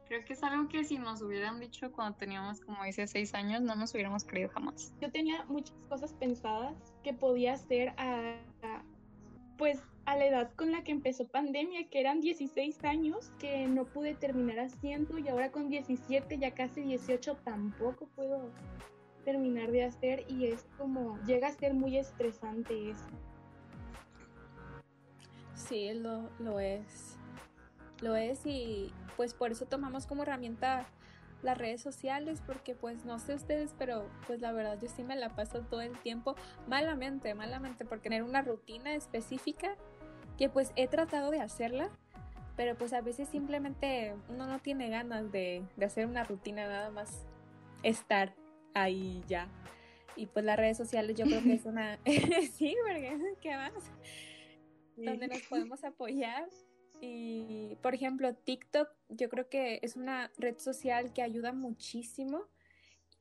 Creo 0.07 0.25
que 0.25 0.33
es 0.33 0.43
algo 0.43 0.67
que 0.67 0.83
si 0.83 0.97
nos 0.99 1.21
hubieran 1.21 1.59
dicho 1.59 1.91
cuando 1.91 2.17
teníamos, 2.17 2.59
como 2.61 2.83
dice, 2.83 3.07
seis 3.07 3.33
años, 3.33 3.61
no 3.61 3.75
nos 3.75 3.93
hubiéramos 3.93 4.23
creído 4.25 4.49
jamás. 4.49 4.93
Yo 5.01 5.11
tenía 5.11 5.43
muchas 5.45 5.75
cosas 5.89 6.13
pensadas 6.13 6.75
que 7.03 7.13
podía 7.13 7.53
hacer 7.53 7.89
a, 7.97 8.35
a- 8.63 8.83
pues 9.57 9.79
a 10.05 10.17
la 10.17 10.25
edad 10.25 10.51
con 10.55 10.71
la 10.71 10.83
que 10.83 10.91
empezó 10.91 11.27
pandemia, 11.27 11.87
que 11.89 11.99
eran 11.99 12.19
16 12.19 12.83
años, 12.83 13.31
que 13.39 13.67
no 13.67 13.85
pude 13.85 14.15
terminar 14.15 14.59
haciendo 14.59 15.17
y 15.17 15.27
ahora 15.29 15.51
con 15.51 15.69
17, 15.69 16.37
ya 16.37 16.51
casi 16.51 16.81
18, 16.81 17.37
tampoco 17.43 18.07
puedo 18.15 18.49
terminar 19.23 19.71
de 19.71 19.85
hacer 19.85 20.25
y 20.27 20.47
es 20.47 20.65
como, 20.77 21.17
llega 21.25 21.47
a 21.47 21.53
ser 21.53 21.73
muy 21.73 21.97
estresante 21.97 22.89
eso. 22.89 23.07
Sí, 25.55 25.93
lo, 25.93 26.29
lo 26.39 26.59
es. 26.59 27.17
Lo 28.01 28.15
es 28.17 28.45
y 28.45 28.91
pues 29.15 29.33
por 29.33 29.51
eso 29.51 29.65
tomamos 29.65 30.05
como 30.05 30.23
herramienta 30.23 30.85
las 31.43 31.57
redes 31.57 31.81
sociales 31.81 32.41
porque 32.45 32.73
pues 32.73 33.05
no 33.05 33.19
sé 33.19 33.35
ustedes, 33.35 33.73
pero 33.77 34.09
pues 34.27 34.41
la 34.41 34.51
verdad 34.51 34.79
yo 34.81 34.87
sí 34.87 35.03
me 35.03 35.15
la 35.15 35.29
paso 35.29 35.61
todo 35.61 35.81
el 35.81 35.97
tiempo 35.99 36.35
malamente, 36.67 37.33
malamente 37.35 37.85
porque 37.85 38.09
tener 38.09 38.23
una 38.23 38.41
rutina 38.41 38.95
específica 38.95 39.75
que 40.43 40.49
pues 40.49 40.73
he 40.75 40.89
tratado 40.89 41.31
de 41.31 41.39
hacerla, 41.39 41.89
pero 42.57 42.75
pues 42.77 42.91
a 42.91 42.99
veces 42.99 43.29
simplemente 43.29 44.13
uno 44.27 44.45
no 44.45 44.59
tiene 44.59 44.89
ganas 44.89 45.31
de, 45.31 45.63
de 45.77 45.85
hacer 45.85 46.05
una 46.05 46.25
rutina 46.25 46.67
nada 46.67 46.89
más 46.91 47.25
estar 47.81 48.35
ahí 48.73 49.23
ya. 49.25 49.47
Y 50.17 50.25
pues 50.25 50.43
las 50.43 50.57
redes 50.57 50.75
sociales 50.75 51.15
yo 51.15 51.23
creo 51.23 51.41
que 51.41 51.53
es 51.53 51.63
una... 51.65 51.97
sí, 52.55 52.75
porque 52.83 53.37
¿qué 53.39 53.55
más? 53.55 53.71
donde 54.97 55.29
nos 55.29 55.43
podemos 55.43 55.81
apoyar. 55.85 56.49
Y, 56.99 57.77
por 57.81 57.95
ejemplo, 57.95 58.35
TikTok, 58.35 58.89
yo 59.07 59.29
creo 59.29 59.47
que 59.47 59.79
es 59.81 59.95
una 59.95 60.29
red 60.37 60.57
social 60.57 61.13
que 61.13 61.21
ayuda 61.21 61.53
muchísimo, 61.53 62.49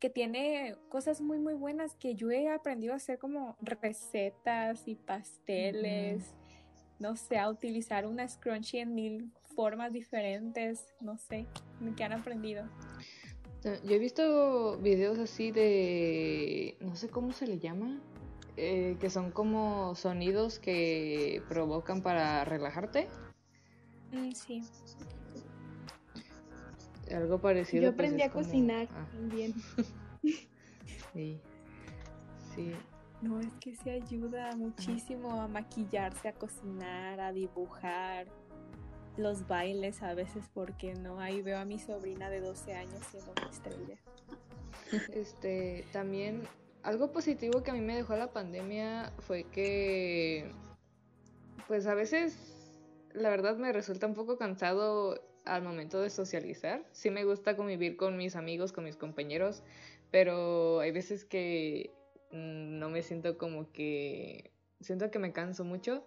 que 0.00 0.10
tiene 0.10 0.74
cosas 0.88 1.20
muy, 1.20 1.38
muy 1.38 1.54
buenas 1.54 1.94
que 1.94 2.16
yo 2.16 2.32
he 2.32 2.48
aprendido 2.48 2.94
a 2.94 2.96
hacer 2.96 3.20
como 3.20 3.56
recetas 3.60 4.88
y 4.88 4.96
pasteles, 4.96 6.34
no 7.02 7.16
sé, 7.16 7.36
a 7.38 7.50
utilizar 7.50 8.06
una 8.06 8.26
scrunchie 8.28 8.80
en 8.80 8.94
mil 8.94 9.32
formas 9.56 9.92
diferentes, 9.92 10.86
no 11.00 11.18
sé, 11.18 11.46
que 11.96 12.04
han 12.04 12.12
aprendido. 12.12 12.64
Yo 13.64 13.94
he 13.94 13.98
visto 13.98 14.78
videos 14.78 15.18
así 15.18 15.50
de, 15.50 16.76
no 16.80 16.94
sé 16.96 17.08
cómo 17.08 17.32
se 17.32 17.46
le 17.46 17.58
llama, 17.58 18.00
eh, 18.56 18.96
que 19.00 19.10
son 19.10 19.30
como 19.32 19.94
sonidos 19.96 20.58
que 20.60 21.42
provocan 21.48 22.02
para 22.02 22.44
relajarte. 22.44 23.08
Mm, 24.12 24.32
sí, 24.32 24.62
Algo 27.14 27.38
parecido. 27.40 27.82
Yo 27.84 27.96
pues, 27.96 28.06
aprendí 28.08 28.22
a 28.22 28.30
como- 28.30 28.44
cocinar 28.44 28.88
ah, 28.92 29.06
también. 29.12 29.54
sí. 31.12 31.40
Sí. 32.54 32.72
No, 33.22 33.40
es 33.40 33.52
que 33.60 33.74
se 33.76 33.92
ayuda 33.92 34.54
muchísimo 34.56 35.40
a 35.40 35.48
maquillarse, 35.48 36.28
a 36.28 36.34
cocinar, 36.34 37.20
a 37.20 37.32
dibujar. 37.32 38.26
Los 39.16 39.46
bailes 39.46 40.02
a 40.02 40.14
veces, 40.14 40.48
porque 40.54 40.94
no? 40.94 41.20
Ahí 41.20 41.42
veo 41.42 41.58
a 41.58 41.64
mi 41.64 41.78
sobrina 41.78 42.30
de 42.30 42.40
12 42.40 42.74
años 42.74 43.00
siendo 43.10 43.32
una 43.32 43.48
estrella. 43.50 43.98
Este, 45.14 45.86
también 45.90 46.42
algo 46.82 47.12
positivo 47.12 47.62
que 47.62 47.70
a 47.70 47.74
mí 47.74 47.80
me 47.80 47.96
dejó 47.96 48.14
la 48.16 48.30
pandemia 48.32 49.12
fue 49.20 49.44
que, 49.44 50.50
pues 51.66 51.86
a 51.86 51.94
veces, 51.94 52.36
la 53.14 53.30
verdad 53.30 53.56
me 53.56 53.72
resulta 53.72 54.06
un 54.06 54.14
poco 54.14 54.36
cansado 54.36 55.18
al 55.44 55.62
momento 55.62 56.00
de 56.00 56.10
socializar. 56.10 56.84
Sí 56.92 57.10
me 57.10 57.24
gusta 57.24 57.56
convivir 57.56 57.96
con 57.96 58.16
mis 58.16 58.36
amigos, 58.36 58.72
con 58.72 58.84
mis 58.84 58.96
compañeros, 58.96 59.62
pero 60.10 60.80
hay 60.80 60.90
veces 60.90 61.24
que 61.24 61.94
no 62.32 62.88
me 62.88 63.02
siento 63.02 63.38
como 63.38 63.70
que, 63.72 64.52
siento 64.80 65.10
que 65.10 65.18
me 65.18 65.32
canso 65.32 65.64
mucho 65.64 66.04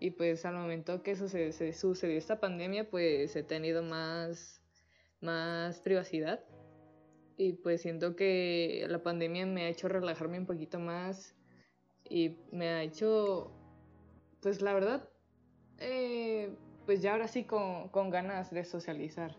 y 0.00 0.10
pues 0.10 0.44
al 0.44 0.54
momento 0.54 1.02
que 1.02 1.16
se 1.16 1.72
sucedió 1.72 2.16
esta 2.18 2.40
pandemia, 2.40 2.88
pues 2.88 3.34
he 3.34 3.42
tenido 3.42 3.82
más, 3.82 4.62
más 5.20 5.80
privacidad. 5.80 6.44
Y 7.36 7.52
pues 7.54 7.82
siento 7.82 8.16
que 8.16 8.84
la 8.88 9.02
pandemia 9.02 9.46
me 9.46 9.64
ha 9.64 9.68
hecho 9.68 9.88
relajarme 9.88 10.38
un 10.38 10.46
poquito 10.46 10.80
más 10.80 11.36
y 12.08 12.36
me 12.50 12.68
ha 12.68 12.82
hecho, 12.82 13.52
pues 14.40 14.60
la 14.60 14.72
verdad, 14.72 15.08
eh, 15.78 16.50
pues 16.84 17.00
ya 17.00 17.12
ahora 17.12 17.28
sí 17.28 17.44
con, 17.44 17.88
con 17.90 18.10
ganas 18.10 18.50
de 18.50 18.64
socializar. 18.64 19.36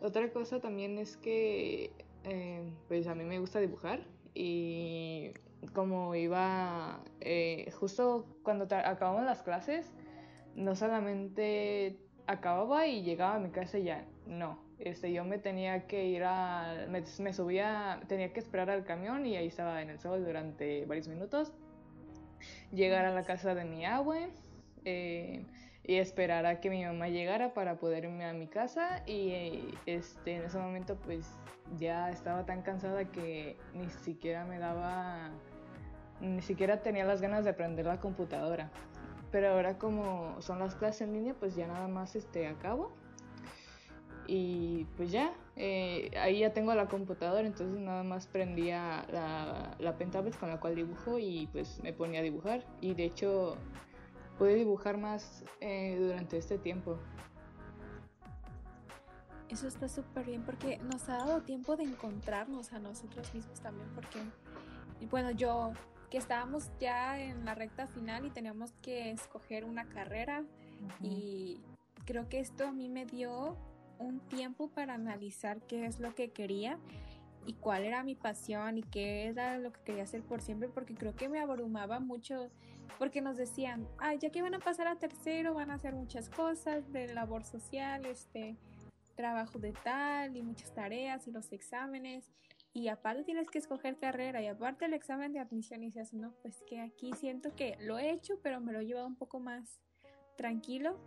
Otra 0.00 0.32
cosa 0.32 0.60
también 0.60 0.98
es 0.98 1.16
que 1.16 1.90
eh, 2.24 2.72
pues 2.86 3.06
a 3.08 3.14
mí 3.14 3.24
me 3.24 3.40
gusta 3.40 3.58
dibujar 3.58 4.13
y 4.34 5.32
como 5.72 6.14
iba 6.14 7.00
eh, 7.20 7.70
justo 7.78 8.26
cuando 8.42 8.64
acabamos 8.64 9.24
las 9.24 9.42
clases, 9.42 9.92
no 10.54 10.76
solamente 10.76 11.98
acababa 12.26 12.86
y 12.86 13.02
llegaba 13.02 13.36
a 13.36 13.38
mi 13.38 13.50
casa 13.50 13.78
y 13.78 13.84
ya, 13.84 14.04
no. 14.26 14.58
Este, 14.78 15.12
yo 15.12 15.24
me 15.24 15.38
tenía 15.38 15.86
que 15.86 16.06
ir 16.06 16.24
a, 16.24 16.86
me, 16.88 17.04
me 17.20 17.32
subía, 17.32 18.00
tenía 18.08 18.32
que 18.32 18.40
esperar 18.40 18.70
al 18.70 18.84
camión 18.84 19.24
y 19.24 19.36
ahí 19.36 19.46
estaba 19.46 19.80
en 19.82 19.90
el 19.90 19.98
sol 19.98 20.24
durante 20.24 20.84
varios 20.86 21.08
minutos. 21.08 21.52
Llegar 22.72 23.04
a 23.04 23.12
la 23.12 23.22
casa 23.22 23.54
de 23.54 23.64
mi 23.64 23.86
abue 23.86 24.30
eh, 24.84 25.46
y 25.86 25.96
esperar 25.96 26.46
a 26.46 26.60
que 26.60 26.70
mi 26.70 26.84
mamá 26.84 27.08
llegara 27.08 27.52
para 27.52 27.76
poder 27.76 28.04
irme 28.04 28.24
a 28.24 28.32
mi 28.32 28.46
casa 28.46 29.02
y 29.06 29.74
este, 29.86 30.36
en 30.36 30.42
ese 30.44 30.58
momento 30.58 30.96
pues 30.96 31.26
ya 31.78 32.10
estaba 32.10 32.46
tan 32.46 32.62
cansada 32.62 33.04
que 33.04 33.56
ni 33.74 33.88
siquiera 33.90 34.46
me 34.46 34.58
daba, 34.58 35.30
ni 36.20 36.40
siquiera 36.40 36.80
tenía 36.80 37.04
las 37.04 37.20
ganas 37.20 37.44
de 37.44 37.50
aprender 37.50 37.84
la 37.84 38.00
computadora. 38.00 38.70
Pero 39.30 39.50
ahora 39.50 39.78
como 39.78 40.40
son 40.40 40.58
las 40.60 40.74
clases 40.74 41.02
en 41.02 41.12
línea, 41.12 41.34
pues 41.34 41.54
ya 41.54 41.66
nada 41.66 41.88
más 41.88 42.16
este, 42.16 42.46
acabo. 42.46 42.92
Y 44.26 44.86
pues 44.96 45.10
ya, 45.10 45.34
eh, 45.56 46.10
ahí 46.18 46.38
ya 46.38 46.54
tengo 46.54 46.74
la 46.74 46.86
computadora, 46.86 47.46
entonces 47.46 47.78
nada 47.78 48.04
más 48.04 48.26
prendía 48.26 49.04
la, 49.12 49.76
la 49.78 49.98
pen 49.98 50.10
tablet 50.10 50.38
con 50.38 50.48
la 50.48 50.60
cual 50.60 50.76
dibujo 50.76 51.18
y 51.18 51.46
pues 51.52 51.82
me 51.82 51.92
ponía 51.92 52.20
a 52.20 52.22
dibujar. 52.22 52.64
Y 52.80 52.94
de 52.94 53.04
hecho 53.04 53.58
pude 54.38 54.54
dibujar 54.54 54.96
más 54.96 55.44
eh, 55.60 55.96
durante 55.98 56.38
este 56.38 56.58
tiempo. 56.58 56.98
Eso 59.48 59.68
está 59.68 59.88
súper 59.88 60.26
bien 60.26 60.42
porque 60.42 60.78
nos 60.78 61.08
ha 61.08 61.18
dado 61.18 61.42
tiempo 61.42 61.76
de 61.76 61.84
encontrarnos 61.84 62.72
a 62.72 62.78
nosotros 62.78 63.32
mismos 63.34 63.60
también 63.60 63.88
porque, 63.94 64.18
bueno, 65.10 65.30
yo 65.30 65.72
que 66.10 66.18
estábamos 66.18 66.70
ya 66.80 67.20
en 67.20 67.44
la 67.44 67.54
recta 67.54 67.86
final 67.86 68.24
y 68.24 68.30
teníamos 68.30 68.72
que 68.82 69.10
escoger 69.10 69.64
una 69.64 69.88
carrera 69.88 70.44
y 71.00 71.60
creo 72.04 72.28
que 72.28 72.40
esto 72.40 72.66
a 72.66 72.72
mí 72.72 72.88
me 72.88 73.06
dio 73.06 73.56
un 73.98 74.20
tiempo 74.20 74.68
para 74.68 74.94
analizar 74.94 75.60
qué 75.62 75.86
es 75.86 76.00
lo 76.00 76.14
que 76.14 76.30
quería 76.30 76.78
y 77.46 77.54
cuál 77.54 77.84
era 77.84 78.02
mi 78.02 78.14
pasión 78.14 78.78
y 78.78 78.82
qué 78.82 79.26
era 79.26 79.58
lo 79.58 79.72
que 79.72 79.80
quería 79.80 80.04
hacer 80.04 80.22
por 80.22 80.40
siempre, 80.40 80.68
porque 80.68 80.94
creo 80.94 81.14
que 81.14 81.28
me 81.28 81.40
abrumaba 81.40 82.00
mucho, 82.00 82.50
porque 82.98 83.20
nos 83.20 83.36
decían, 83.36 83.86
ay, 83.98 84.18
ya 84.18 84.30
que 84.30 84.42
van 84.42 84.54
a 84.54 84.58
pasar 84.58 84.86
a 84.86 84.96
tercero, 84.96 85.54
van 85.54 85.70
a 85.70 85.74
hacer 85.74 85.94
muchas 85.94 86.28
cosas 86.30 86.90
de 86.92 87.12
labor 87.12 87.44
social, 87.44 88.06
este, 88.06 88.56
trabajo 89.14 89.58
de 89.58 89.72
tal 89.72 90.36
y 90.36 90.42
muchas 90.42 90.72
tareas 90.74 91.26
y 91.26 91.30
los 91.30 91.52
exámenes, 91.52 92.32
y 92.72 92.88
aparte 92.88 93.22
tienes 93.22 93.48
que 93.48 93.58
escoger 93.58 93.96
carrera 93.98 94.42
y 94.42 94.48
aparte 94.48 94.86
el 94.86 94.94
examen 94.94 95.32
de 95.32 95.38
admisión 95.38 95.82
y 95.84 95.86
dices, 95.86 96.12
no, 96.12 96.34
pues 96.42 96.60
que 96.66 96.80
aquí 96.80 97.12
siento 97.12 97.54
que 97.54 97.76
lo 97.80 97.98
he 97.98 98.10
hecho, 98.10 98.40
pero 98.42 98.60
me 98.60 98.72
lo 98.72 98.80
he 98.80 98.86
llevado 98.86 99.06
un 99.06 99.14
poco 99.14 99.38
más 99.38 99.80
tranquilo 100.36 100.98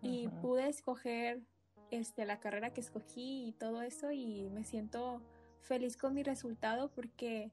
y 0.00 0.28
pude 0.40 0.66
escoger 0.66 1.42
este, 1.90 2.24
la 2.24 2.40
carrera 2.40 2.72
que 2.72 2.80
escogí 2.80 3.48
y 3.48 3.52
todo 3.52 3.82
eso 3.82 4.12
y 4.12 4.48
me 4.48 4.64
siento 4.64 5.20
feliz 5.64 5.96
con 5.96 6.14
mi 6.14 6.22
resultado 6.22 6.90
porque 6.92 7.52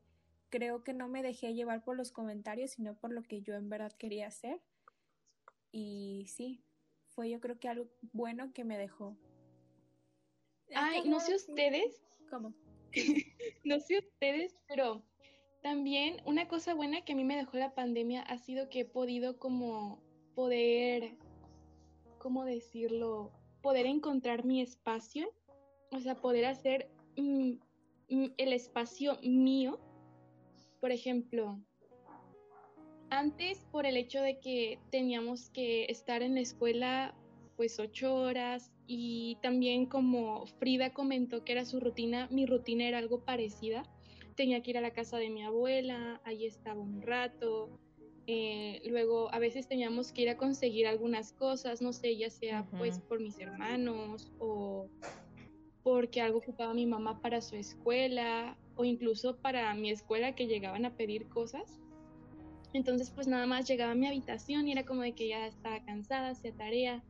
creo 0.49 0.83
que 0.83 0.93
no 0.93 1.07
me 1.07 1.23
dejé 1.23 1.53
llevar 1.53 1.83
por 1.83 1.97
los 1.97 2.11
comentarios, 2.11 2.71
sino 2.71 2.95
por 2.95 3.11
lo 3.11 3.23
que 3.23 3.41
yo 3.41 3.55
en 3.55 3.69
verdad 3.69 3.91
quería 3.93 4.27
hacer. 4.27 4.61
Y 5.71 6.25
sí, 6.27 6.63
fue 7.07 7.29
yo 7.29 7.39
creo 7.39 7.57
que 7.59 7.69
algo 7.69 7.87
bueno 8.11 8.53
que 8.53 8.63
me 8.63 8.77
dejó. 8.77 9.17
Ay, 10.75 11.09
no 11.09 11.19
sé 11.19 11.35
ustedes. 11.35 12.01
¿Cómo? 12.29 12.53
no 13.63 13.79
sé 13.79 13.99
ustedes, 13.99 14.55
pero 14.67 15.03
también 15.61 16.21
una 16.25 16.47
cosa 16.47 16.73
buena 16.73 17.03
que 17.03 17.13
a 17.13 17.15
mí 17.15 17.23
me 17.23 17.37
dejó 17.37 17.57
la 17.57 17.73
pandemia 17.73 18.21
ha 18.23 18.37
sido 18.37 18.69
que 18.69 18.81
he 18.81 18.85
podido 18.85 19.37
como 19.37 20.01
poder, 20.35 21.15
¿cómo 22.19 22.45
decirlo? 22.45 23.31
Poder 23.61 23.85
encontrar 23.85 24.43
mi 24.43 24.61
espacio, 24.61 25.31
o 25.91 25.99
sea, 25.99 26.15
poder 26.15 26.45
hacer 26.45 26.89
mm, 27.15 27.53
el 28.37 28.53
espacio 28.53 29.17
mío, 29.23 29.79
por 30.79 30.91
ejemplo, 30.91 31.59
antes 33.09 33.65
por 33.71 33.85
el 33.85 33.97
hecho 33.97 34.21
de 34.21 34.39
que 34.39 34.79
teníamos 34.89 35.49
que 35.49 35.85
estar 35.85 36.21
en 36.21 36.35
la 36.35 36.41
escuela 36.41 37.15
pues 37.55 37.79
ocho 37.79 38.15
horas 38.15 38.71
y 38.87 39.37
también 39.41 39.85
como 39.85 40.45
Frida 40.45 40.93
comentó 40.93 41.43
que 41.43 41.51
era 41.51 41.65
su 41.65 41.79
rutina, 41.79 42.27
mi 42.31 42.45
rutina 42.45 42.85
era 42.85 42.97
algo 42.97 43.23
parecida. 43.23 43.83
Tenía 44.35 44.61
que 44.61 44.71
ir 44.71 44.77
a 44.77 44.81
la 44.81 44.91
casa 44.91 45.17
de 45.17 45.29
mi 45.29 45.43
abuela, 45.43 46.21
ahí 46.23 46.45
estaba 46.45 46.81
un 46.81 47.01
rato, 47.01 47.69
eh, 48.27 48.81
luego 48.85 49.33
a 49.33 49.39
veces 49.39 49.67
teníamos 49.67 50.11
que 50.11 50.23
ir 50.23 50.29
a 50.29 50.37
conseguir 50.37 50.87
algunas 50.87 51.33
cosas, 51.33 51.81
no 51.81 51.91
sé, 51.91 52.17
ya 52.17 52.29
sea 52.29 52.65
pues 52.77 52.99
por 52.99 53.19
mis 53.19 53.39
hermanos 53.39 54.31
o 54.39 54.89
porque 55.83 56.21
algo 56.21 56.39
ocupaba 56.39 56.73
mi 56.73 56.85
mamá 56.85 57.21
para 57.21 57.41
su 57.41 57.55
escuela 57.55 58.57
o 58.75 58.85
incluso 58.85 59.37
para 59.37 59.73
mi 59.73 59.91
escuela 59.91 60.33
que 60.33 60.47
llegaban 60.47 60.85
a 60.85 60.95
pedir 60.95 61.27
cosas. 61.27 61.79
Entonces 62.73 63.11
pues 63.11 63.27
nada 63.27 63.45
más 63.47 63.67
llegaba 63.67 63.91
a 63.91 63.95
mi 63.95 64.07
habitación 64.07 64.67
y 64.67 64.71
era 64.71 64.85
como 64.85 65.01
de 65.01 65.13
que 65.13 65.27
ya 65.27 65.45
estaba 65.45 65.83
cansada, 65.83 66.29
hacía 66.29 66.53
tarea, 66.53 67.03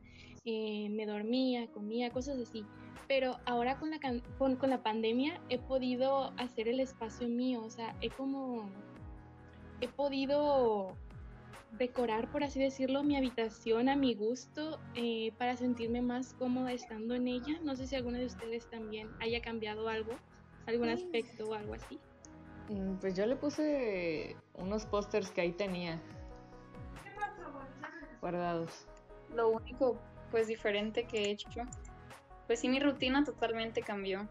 eh, 0.44 0.88
me 0.90 1.06
dormía, 1.06 1.68
comía, 1.68 2.10
cosas 2.10 2.38
así. 2.38 2.64
Pero 3.06 3.38
ahora 3.46 3.78
con 3.78 3.90
la, 3.90 3.98
con, 4.38 4.56
con 4.56 4.70
la 4.70 4.82
pandemia 4.82 5.40
he 5.48 5.58
podido 5.58 6.32
hacer 6.38 6.68
el 6.68 6.80
espacio 6.80 7.28
mío, 7.28 7.62
o 7.62 7.70
sea, 7.70 7.94
he 8.00 8.10
como, 8.10 8.70
he 9.80 9.88
podido 9.88 10.96
decorar, 11.78 12.30
por 12.30 12.44
así 12.44 12.60
decirlo, 12.60 13.02
mi 13.02 13.16
habitación 13.16 13.88
a 13.88 13.96
mi 13.96 14.14
gusto 14.14 14.78
eh, 14.94 15.32
para 15.38 15.56
sentirme 15.56 16.02
más 16.02 16.34
cómoda 16.34 16.72
estando 16.72 17.14
en 17.14 17.28
ella. 17.28 17.58
No 17.62 17.76
sé 17.76 17.86
si 17.86 17.96
alguno 17.96 18.18
de 18.18 18.26
ustedes 18.26 18.68
también 18.68 19.10
haya 19.20 19.40
cambiado 19.40 19.88
algo, 19.88 20.12
algún 20.66 20.88
aspecto 20.88 21.48
o 21.48 21.54
algo 21.54 21.74
así. 21.74 21.98
Mm, 22.68 22.96
pues 22.96 23.16
yo 23.16 23.26
le 23.26 23.36
puse 23.36 24.36
unos 24.54 24.86
pósters 24.86 25.30
que 25.30 25.40
ahí 25.40 25.52
tenía 25.52 26.00
guardados. 28.20 28.86
Lo 29.34 29.48
único 29.48 29.98
pues 30.30 30.46
diferente 30.46 31.04
que 31.04 31.24
he 31.24 31.30
hecho, 31.30 31.48
pues 32.46 32.60
sí 32.60 32.68
mi 32.68 32.80
rutina 32.80 33.24
totalmente 33.24 33.82
cambió. 33.82 34.28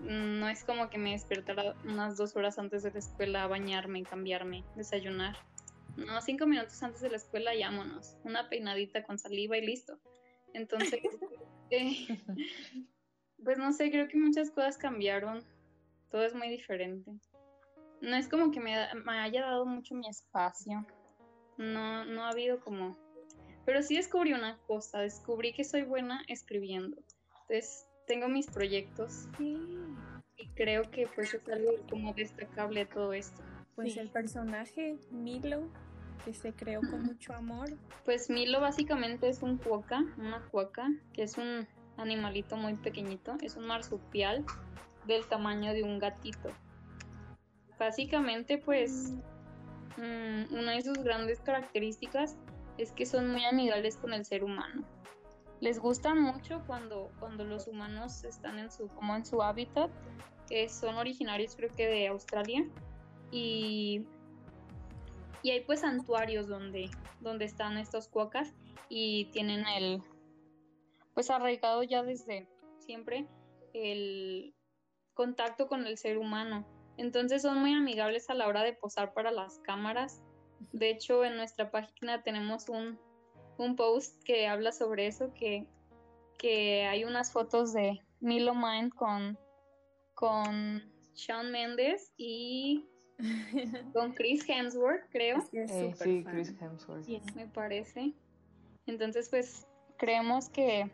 No 0.00 0.48
es 0.48 0.64
como 0.64 0.88
que 0.88 0.98
me 0.98 1.10
despertara 1.10 1.74
unas 1.84 2.16
dos 2.16 2.36
horas 2.36 2.58
antes 2.58 2.84
de 2.84 2.92
la 2.92 3.00
escuela 3.00 3.42
a 3.42 3.48
bañarme, 3.48 4.04
cambiarme, 4.04 4.64
desayunar 4.76 5.36
no, 6.06 6.20
cinco 6.20 6.46
minutos 6.46 6.82
antes 6.82 7.00
de 7.00 7.10
la 7.10 7.16
escuela 7.16 7.54
y 7.54 7.62
Una 8.24 8.48
peinadita 8.48 9.04
con 9.04 9.18
saliva 9.18 9.56
y 9.58 9.66
listo. 9.66 9.98
Entonces, 10.54 11.00
eh, 11.70 12.06
pues 13.44 13.58
no 13.58 13.72
sé, 13.72 13.90
creo 13.90 14.08
que 14.08 14.16
muchas 14.16 14.50
cosas 14.50 14.78
cambiaron. 14.78 15.44
Todo 16.10 16.24
es 16.24 16.34
muy 16.34 16.48
diferente. 16.48 17.10
No 18.00 18.16
es 18.16 18.28
como 18.28 18.50
que 18.50 18.60
me, 18.60 18.74
haya 18.74 19.42
dado 19.42 19.66
mucho 19.66 19.94
mi 19.94 20.08
espacio. 20.08 20.86
No, 21.56 22.04
no 22.04 22.24
ha 22.24 22.30
habido 22.30 22.60
como... 22.60 22.96
Pero 23.66 23.82
sí 23.82 23.96
descubrí 23.96 24.32
una 24.32 24.56
cosa, 24.66 25.00
descubrí 25.00 25.52
que 25.52 25.64
soy 25.64 25.82
buena 25.82 26.22
escribiendo. 26.28 26.96
Entonces, 27.42 27.86
tengo 28.06 28.28
mis 28.28 28.46
proyectos. 28.46 29.26
Y 29.40 30.46
creo 30.54 30.90
que 30.90 31.08
pues 31.08 31.34
es 31.34 31.46
algo 31.48 31.72
como 31.90 32.14
destacable 32.14 32.80
de 32.80 32.86
todo 32.86 33.12
esto. 33.12 33.42
Pues 33.74 33.96
el 33.96 34.08
personaje 34.08 34.96
Milo 35.10 35.68
se 36.34 36.52
creó 36.52 36.80
con 36.80 37.02
mucho 37.02 37.32
amor. 37.34 37.68
Pues 38.04 38.30
Milo 38.30 38.60
básicamente 38.60 39.28
es 39.28 39.42
un 39.42 39.58
cuoca, 39.58 40.04
una 40.16 40.40
cuoca, 40.50 40.90
que 41.12 41.22
es 41.22 41.36
un 41.38 41.66
animalito 41.96 42.56
muy 42.56 42.74
pequeñito, 42.74 43.36
es 43.42 43.56
un 43.56 43.66
marsupial 43.66 44.44
del 45.06 45.26
tamaño 45.26 45.72
de 45.72 45.82
un 45.82 45.98
gatito. 45.98 46.50
Básicamente 47.78 48.58
pues 48.58 49.12
mm, 49.96 50.54
una 50.54 50.72
de 50.72 50.82
sus 50.82 50.98
grandes 50.98 51.40
características 51.40 52.36
es 52.76 52.92
que 52.92 53.06
son 53.06 53.30
muy 53.30 53.44
amigables 53.44 53.96
con 53.96 54.12
el 54.12 54.24
ser 54.24 54.44
humano. 54.44 54.84
Les 55.60 55.80
gustan 55.80 56.20
mucho 56.20 56.62
cuando, 56.66 57.10
cuando 57.18 57.44
los 57.44 57.66
humanos 57.66 58.22
están 58.24 58.58
en 58.58 58.70
su, 58.70 58.86
como 58.88 59.16
en 59.16 59.24
su 59.24 59.42
hábitat, 59.42 59.90
que 60.48 60.68
son 60.68 60.94
originarios 60.94 61.56
creo 61.56 61.74
que 61.74 61.86
de 61.86 62.06
Australia, 62.06 62.64
y 63.30 64.06
y 65.42 65.50
hay 65.50 65.60
pues 65.60 65.80
santuarios 65.80 66.48
donde, 66.48 66.90
donde 67.20 67.44
están 67.44 67.78
estos 67.78 68.08
cuocas 68.08 68.52
y 68.88 69.26
tienen 69.26 69.66
el, 69.66 70.02
pues 71.14 71.30
arraigado 71.30 71.82
ya 71.82 72.02
desde 72.02 72.48
siempre 72.78 73.26
el 73.72 74.54
contacto 75.14 75.68
con 75.68 75.86
el 75.86 75.98
ser 75.98 76.18
humano. 76.18 76.66
Entonces 76.96 77.42
son 77.42 77.58
muy 77.58 77.72
amigables 77.74 78.28
a 78.30 78.34
la 78.34 78.48
hora 78.48 78.62
de 78.62 78.72
posar 78.72 79.14
para 79.14 79.30
las 79.30 79.58
cámaras. 79.60 80.22
De 80.72 80.90
hecho, 80.90 81.24
en 81.24 81.36
nuestra 81.36 81.70
página 81.70 82.22
tenemos 82.22 82.68
un, 82.68 82.98
un 83.56 83.76
post 83.76 84.20
que 84.24 84.48
habla 84.48 84.72
sobre 84.72 85.06
eso, 85.06 85.32
que, 85.34 85.66
que 86.38 86.86
hay 86.86 87.04
unas 87.04 87.32
fotos 87.32 87.72
de 87.72 88.00
Milo 88.20 88.54
Mind 88.54 88.92
con, 88.94 89.38
con 90.14 90.92
Shawn 91.14 91.52
Mendes 91.52 92.12
y 92.16 92.88
con 93.92 94.12
Chris 94.12 94.48
Hemsworth, 94.48 95.08
creo. 95.10 95.38
Eh, 95.52 95.94
sí, 95.96 96.24
Chris 96.24 96.54
Hemsworth. 96.60 97.06
me 97.34 97.46
parece. 97.46 98.12
Entonces, 98.86 99.28
pues, 99.28 99.66
creemos 99.96 100.48
que, 100.48 100.90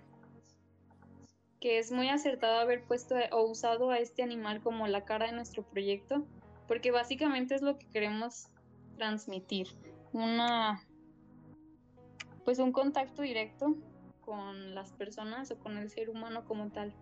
que 1.61 1.79
es 1.79 1.93
muy 1.93 2.09
acertado 2.09 2.59
haber 2.59 2.83
puesto 2.85 3.15
o 3.31 3.43
usado 3.43 3.91
a 3.91 3.99
este 3.99 4.23
animal 4.23 4.63
como 4.63 4.87
la 4.87 5.05
cara 5.05 5.27
de 5.27 5.33
nuestro 5.33 5.63
proyecto, 5.63 6.25
porque 6.67 6.91
básicamente 6.91 7.55
es 7.55 7.63
lo 7.63 7.79
que 7.79 7.87
queremos 7.87 8.49
transmitir. 8.97 9.69
Una, 10.13 10.83
pues, 12.45 12.59
un 12.59 12.73
contacto 12.73 13.23
directo 13.23 13.77
con 14.23 14.75
las 14.75 14.93
personas 14.93 15.51
o 15.51 15.59
con 15.59 15.77
el 15.77 15.91
ser 15.91 16.09
humano 16.09 16.45
como 16.47 16.71
tal. 16.71 16.95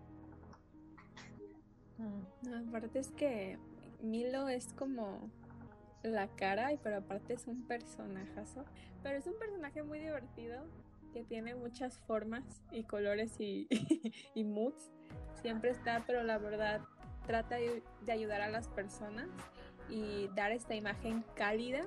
Mm. 1.97 2.67
aparte 2.69 2.99
es 2.99 3.11
que 3.11 3.57
Milo 4.03 4.49
es 4.49 4.73
como 4.73 5.31
la 6.03 6.27
cara, 6.27 6.69
pero 6.83 6.97
aparte 6.97 7.33
es 7.33 7.47
un 7.47 7.63
personajazo. 7.63 8.65
Pero 9.01 9.17
es 9.17 9.25
un 9.25 9.39
personaje 9.39 9.81
muy 9.81 9.99
divertido 9.99 10.63
que 11.13 11.23
tiene 11.23 11.55
muchas 11.55 11.99
formas 11.99 12.43
y 12.71 12.83
colores 12.83 13.39
y, 13.39 13.67
y 14.35 14.43
moods. 14.43 14.91
Siempre 15.41 15.71
está, 15.71 16.03
pero 16.05 16.23
la 16.23 16.37
verdad 16.37 16.81
trata 17.25 17.55
de, 17.55 17.83
ayudar 18.11 18.41
a 18.41 18.49
las 18.49 18.67
personas 18.67 19.27
y 19.89 20.27
dar 20.35 20.51
esta 20.51 20.75
imagen 20.75 21.23
cálida. 21.35 21.81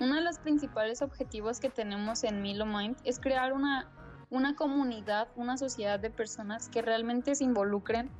Uno 0.00 0.16
de 0.16 0.22
los 0.22 0.38
principales 0.38 1.02
objetivos 1.02 1.60
que 1.60 1.70
tenemos 1.70 2.24
en 2.24 2.42
Milo 2.42 2.66
Mind 2.66 2.96
es 3.04 3.20
crear 3.20 3.52
una, 3.52 3.88
una 4.30 4.56
comunidad, 4.56 5.28
una 5.36 5.56
sociedad 5.56 6.00
de 6.00 6.10
personas 6.10 6.68
que 6.68 6.82
realmente 6.82 7.34
se 7.34 7.44
involucren 7.44 8.10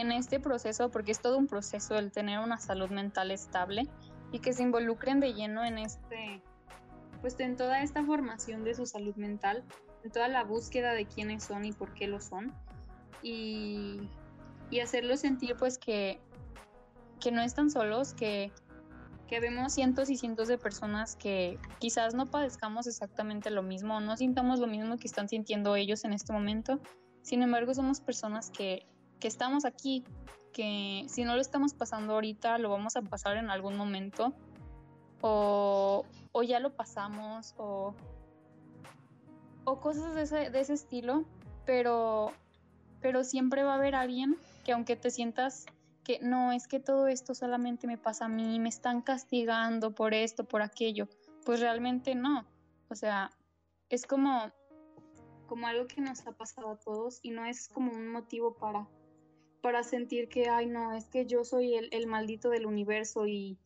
en 0.00 0.12
este 0.12 0.40
proceso, 0.40 0.90
porque 0.90 1.12
es 1.12 1.20
todo 1.20 1.38
un 1.38 1.46
proceso 1.46 1.96
el 1.96 2.12
tener 2.12 2.38
una 2.40 2.58
salud 2.58 2.90
mental 2.90 3.30
estable 3.30 3.88
y 4.32 4.40
que 4.40 4.52
se 4.52 4.62
involucren 4.62 5.20
de 5.20 5.34
lleno 5.34 5.64
en 5.64 5.78
este, 5.78 6.42
pues 7.20 7.38
en 7.40 7.56
toda 7.56 7.82
esta 7.82 8.04
formación 8.04 8.64
de 8.64 8.74
su 8.74 8.86
salud 8.86 9.14
mental, 9.16 9.64
en 10.04 10.10
toda 10.10 10.28
la 10.28 10.44
búsqueda 10.44 10.92
de 10.92 11.06
quiénes 11.06 11.44
son 11.44 11.64
y 11.64 11.72
por 11.72 11.94
qué 11.94 12.06
lo 12.06 12.20
son. 12.20 12.52
Y, 13.22 14.08
y 14.70 14.80
hacerlos 14.80 15.20
sentir 15.20 15.56
pues 15.56 15.78
que, 15.78 16.20
que 17.20 17.32
no 17.32 17.42
están 17.42 17.70
solos, 17.70 18.14
que, 18.14 18.52
que 19.26 19.40
vemos 19.40 19.72
cientos 19.72 20.10
y 20.10 20.16
cientos 20.16 20.48
de 20.48 20.58
personas 20.58 21.16
que 21.16 21.58
quizás 21.78 22.14
no 22.14 22.30
padezcamos 22.30 22.86
exactamente 22.86 23.50
lo 23.50 23.62
mismo, 23.62 24.00
no 24.00 24.16
sintamos 24.16 24.60
lo 24.60 24.66
mismo 24.66 24.96
que 24.98 25.08
están 25.08 25.28
sintiendo 25.28 25.74
ellos 25.76 26.04
en 26.04 26.12
este 26.12 26.32
momento. 26.32 26.80
Sin 27.22 27.42
embargo, 27.42 27.74
somos 27.74 28.00
personas 28.00 28.50
que, 28.50 28.86
que 29.20 29.28
estamos 29.28 29.64
aquí, 29.64 30.04
que 30.52 31.04
si 31.08 31.24
no 31.24 31.34
lo 31.34 31.40
estamos 31.40 31.74
pasando 31.74 32.14
ahorita, 32.14 32.58
lo 32.58 32.70
vamos 32.70 32.96
a 32.96 33.02
pasar 33.02 33.36
en 33.36 33.50
algún 33.50 33.76
momento, 33.76 34.32
o, 35.20 36.04
o 36.32 36.42
ya 36.42 36.60
lo 36.60 36.74
pasamos, 36.74 37.54
o, 37.56 37.94
o 39.64 39.80
cosas 39.80 40.14
de 40.14 40.22
ese, 40.22 40.50
de 40.50 40.60
ese 40.60 40.74
estilo, 40.74 41.24
pero, 41.64 42.32
pero 43.00 43.24
siempre 43.24 43.64
va 43.64 43.72
a 43.72 43.76
haber 43.76 43.94
alguien 43.94 44.36
que 44.64 44.72
aunque 44.72 44.96
te 44.96 45.10
sientas 45.10 45.66
que 46.06 46.20
no, 46.22 46.52
es 46.52 46.68
que 46.68 46.78
todo 46.78 47.08
esto 47.08 47.34
solamente 47.34 47.88
me 47.88 47.98
pasa 47.98 48.26
a 48.26 48.28
mí, 48.28 48.60
me 48.60 48.68
están 48.68 49.02
castigando 49.02 49.92
por 49.92 50.14
esto, 50.14 50.44
por 50.44 50.62
aquello. 50.62 51.08
Pues 51.44 51.58
realmente 51.58 52.14
no. 52.14 52.46
O 52.88 52.94
sea, 52.94 53.32
es 53.88 54.06
como, 54.06 54.52
como 55.48 55.66
algo 55.66 55.88
que 55.88 56.00
nos 56.00 56.24
ha 56.26 56.32
pasado 56.32 56.70
a 56.70 56.76
todos 56.78 57.18
y 57.22 57.30
no 57.30 57.44
es 57.44 57.68
como 57.68 57.90
un 57.90 58.08
motivo 58.08 58.54
para, 58.54 58.88
para 59.66 59.82
sentir 59.82 60.28
que, 60.28 60.48
ay, 60.48 60.66
no, 60.66 60.92
es 60.92 61.08
que 61.08 61.26
yo 61.26 61.42
soy 61.42 61.74
el, 61.74 61.88
el 61.90 62.06
maldito 62.06 62.50
del 62.50 62.66
universo 62.66 63.26
y, 63.26 63.58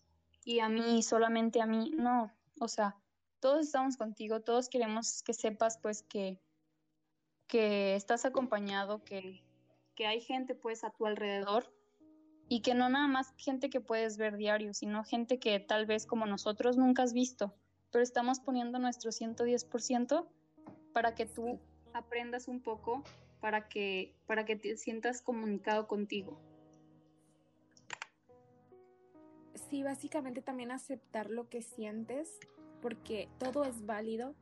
y 0.46 0.60
a 0.60 0.70
mí, 0.70 1.02
solamente 1.02 1.60
a 1.60 1.66
mí. 1.66 1.92
No, 1.94 2.32
o 2.58 2.68
sea, 2.68 2.96
todos 3.38 3.66
estamos 3.66 3.98
contigo, 3.98 4.40
todos 4.40 4.70
queremos 4.70 5.22
que 5.22 5.34
sepas 5.34 5.76
pues 5.76 6.02
que, 6.02 6.40
que 7.48 7.96
estás 7.96 8.24
acompañado, 8.24 9.04
que, 9.04 9.44
que 9.94 10.06
hay 10.06 10.22
gente 10.22 10.54
pues 10.54 10.84
a 10.84 10.90
tu 10.90 11.04
alrededor 11.04 11.70
y 12.48 12.62
que 12.62 12.72
no 12.72 12.88
nada 12.88 13.06
más 13.06 13.34
gente 13.36 13.68
que 13.68 13.82
puedes 13.82 14.16
ver 14.16 14.38
diario, 14.38 14.72
sino 14.72 15.04
gente 15.04 15.38
que 15.38 15.60
tal 15.60 15.84
vez 15.84 16.06
como 16.06 16.24
nosotros 16.24 16.78
nunca 16.78 17.02
has 17.02 17.12
visto, 17.12 17.54
pero 17.90 18.02
estamos 18.02 18.40
poniendo 18.40 18.78
nuestro 18.78 19.10
110% 19.10 20.26
para 20.94 21.14
que 21.14 21.26
tú 21.26 21.60
aprendas 21.92 22.48
un 22.48 22.62
poco, 22.62 23.04
para 23.40 23.68
que, 23.68 24.14
para 24.26 24.44
que 24.44 24.56
te 24.56 24.76
sientas 24.76 25.22
comunicado 25.22 25.86
contigo. 25.86 26.38
Sí, 29.68 29.82
básicamente 29.82 30.42
también 30.42 30.70
aceptar 30.70 31.30
lo 31.30 31.48
que 31.48 31.62
sientes, 31.62 32.38
porque 32.80 33.28
todo 33.38 33.64
es 33.64 33.86
válido 33.86 34.34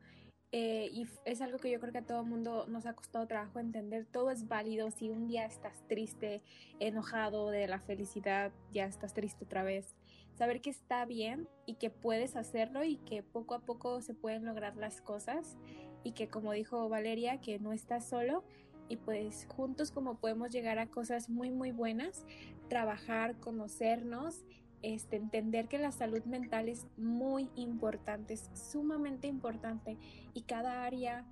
eh, 0.51 0.89
y 0.91 1.07
es 1.25 1.41
algo 1.41 1.59
que 1.59 1.69
yo 1.69 1.79
creo 1.79 1.91
que 1.91 1.99
a 1.99 2.05
todo 2.05 2.21
el 2.21 2.25
mundo 2.27 2.65
nos 2.67 2.87
ha 2.87 2.93
costado 2.93 3.27
trabajo 3.27 3.59
entender. 3.59 4.05
Todo 4.05 4.31
es 4.31 4.47
válido. 4.47 4.89
Si 4.89 5.09
un 5.09 5.27
día 5.27 5.45
estás 5.45 5.87
triste, 5.87 6.41
enojado 6.79 7.49
de 7.49 7.67
la 7.67 7.79
felicidad, 7.79 8.51
ya 8.71 8.85
estás 8.85 9.13
triste 9.13 9.45
otra 9.45 9.63
vez. 9.63 9.95
Saber 10.35 10.61
que 10.61 10.69
está 10.71 11.05
bien 11.05 11.47
y 11.65 11.75
que 11.75 11.89
puedes 11.89 12.35
hacerlo 12.35 12.83
y 12.83 12.97
que 12.97 13.21
poco 13.21 13.53
a 13.53 13.59
poco 13.59 14.01
se 14.01 14.13
pueden 14.13 14.45
lograr 14.45 14.75
las 14.77 15.01
cosas 15.01 15.57
y 16.03 16.13
que 16.13 16.29
como 16.29 16.53
dijo 16.53 16.87
Valeria, 16.89 17.41
que 17.41 17.59
no 17.59 17.73
estás 17.73 18.07
solo 18.07 18.43
y 18.89 18.97
pues 18.97 19.47
juntos 19.49 19.91
como 19.91 20.15
podemos 20.15 20.49
llegar 20.49 20.79
a 20.79 20.87
cosas 20.87 21.29
muy 21.29 21.51
muy 21.51 21.71
buenas, 21.71 22.25
trabajar, 22.67 23.39
conocernos 23.39 24.43
este, 24.81 25.17
entender 25.17 25.67
que 25.67 25.77
la 25.77 25.91
salud 25.91 26.23
mental 26.23 26.69
es 26.69 26.87
muy 26.97 27.49
importante, 27.55 28.33
es 28.33 28.49
sumamente 28.53 29.27
importante 29.27 29.97
y 30.33 30.43
cada 30.43 30.85
área 30.85 31.25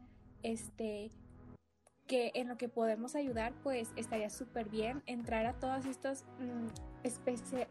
este, 0.43 1.11
que 2.07 2.31
en 2.35 2.49
lo 2.49 2.57
que 2.57 2.67
podemos 2.67 3.15
ayudar, 3.15 3.53
pues 3.63 3.91
estaría 3.95 4.29
súper 4.29 4.69
bien 4.69 5.01
entrar 5.05 5.45
a 5.45 5.53
todos 5.53 5.85
estos 5.85 6.23
mm, 6.39 6.67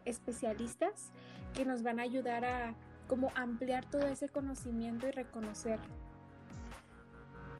especialistas 0.05 1.11
que 1.53 1.65
nos 1.65 1.83
van 1.83 1.99
a 1.99 2.03
ayudar 2.03 2.45
a 2.45 2.75
como 3.07 3.29
ampliar 3.35 3.85
todo 3.89 4.07
ese 4.07 4.29
conocimiento 4.29 5.07
y 5.07 5.11
reconocer. 5.11 5.79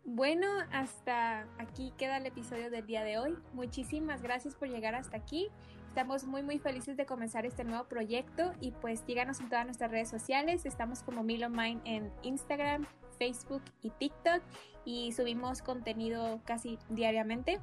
Bueno, 0.10 0.48
hasta 0.72 1.46
aquí 1.58 1.92
queda 1.98 2.16
el 2.16 2.26
episodio 2.26 2.72
del 2.72 2.88
día 2.88 3.04
de 3.04 3.18
hoy. 3.18 3.36
Muchísimas 3.52 4.22
gracias 4.22 4.56
por 4.56 4.70
llegar 4.70 4.96
hasta 4.96 5.18
aquí. 5.18 5.50
Estamos 5.90 6.24
muy 6.24 6.44
muy 6.44 6.60
felices 6.60 6.96
de 6.96 7.06
comenzar 7.06 7.46
este 7.46 7.66
nuevo 7.66 7.84
proyecto 7.90 8.54
y 8.62 8.72
pues 8.72 9.02
síganos 9.06 9.42
en 9.42 9.50
todas 9.50 9.66
nuestras 9.66 9.92
redes 9.92 10.08
sociales. 10.08 10.66
Estamos 10.66 11.04
como 11.04 11.24
Milo 11.24 11.50
Mind 11.50 11.82
en 11.84 12.10
Instagram, 12.24 12.86
Facebook 13.20 13.64
y 13.82 13.90
TikTok 13.90 14.42
y 14.86 15.12
subimos 15.12 15.62
contenido 15.62 16.40
casi 16.46 16.80
diariamente. 16.88 17.60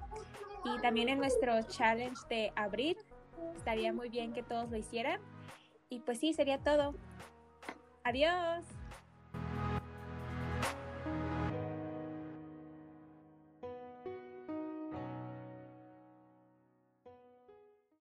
Y 0.66 0.78
también 0.82 1.08
en 1.08 1.20
nuestro 1.20 1.62
challenge 1.62 2.20
de 2.28 2.52
abril. 2.56 2.98
Estaría 3.56 3.94
muy 3.94 4.10
bien 4.10 4.34
que 4.34 4.42
todos 4.42 4.70
lo 4.70 4.76
hicieran. 4.76 5.18
Y 5.88 6.00
pues 6.00 6.20
sí, 6.20 6.34
sería 6.34 6.58
todo. 6.58 6.94
Adiós. 8.02 8.66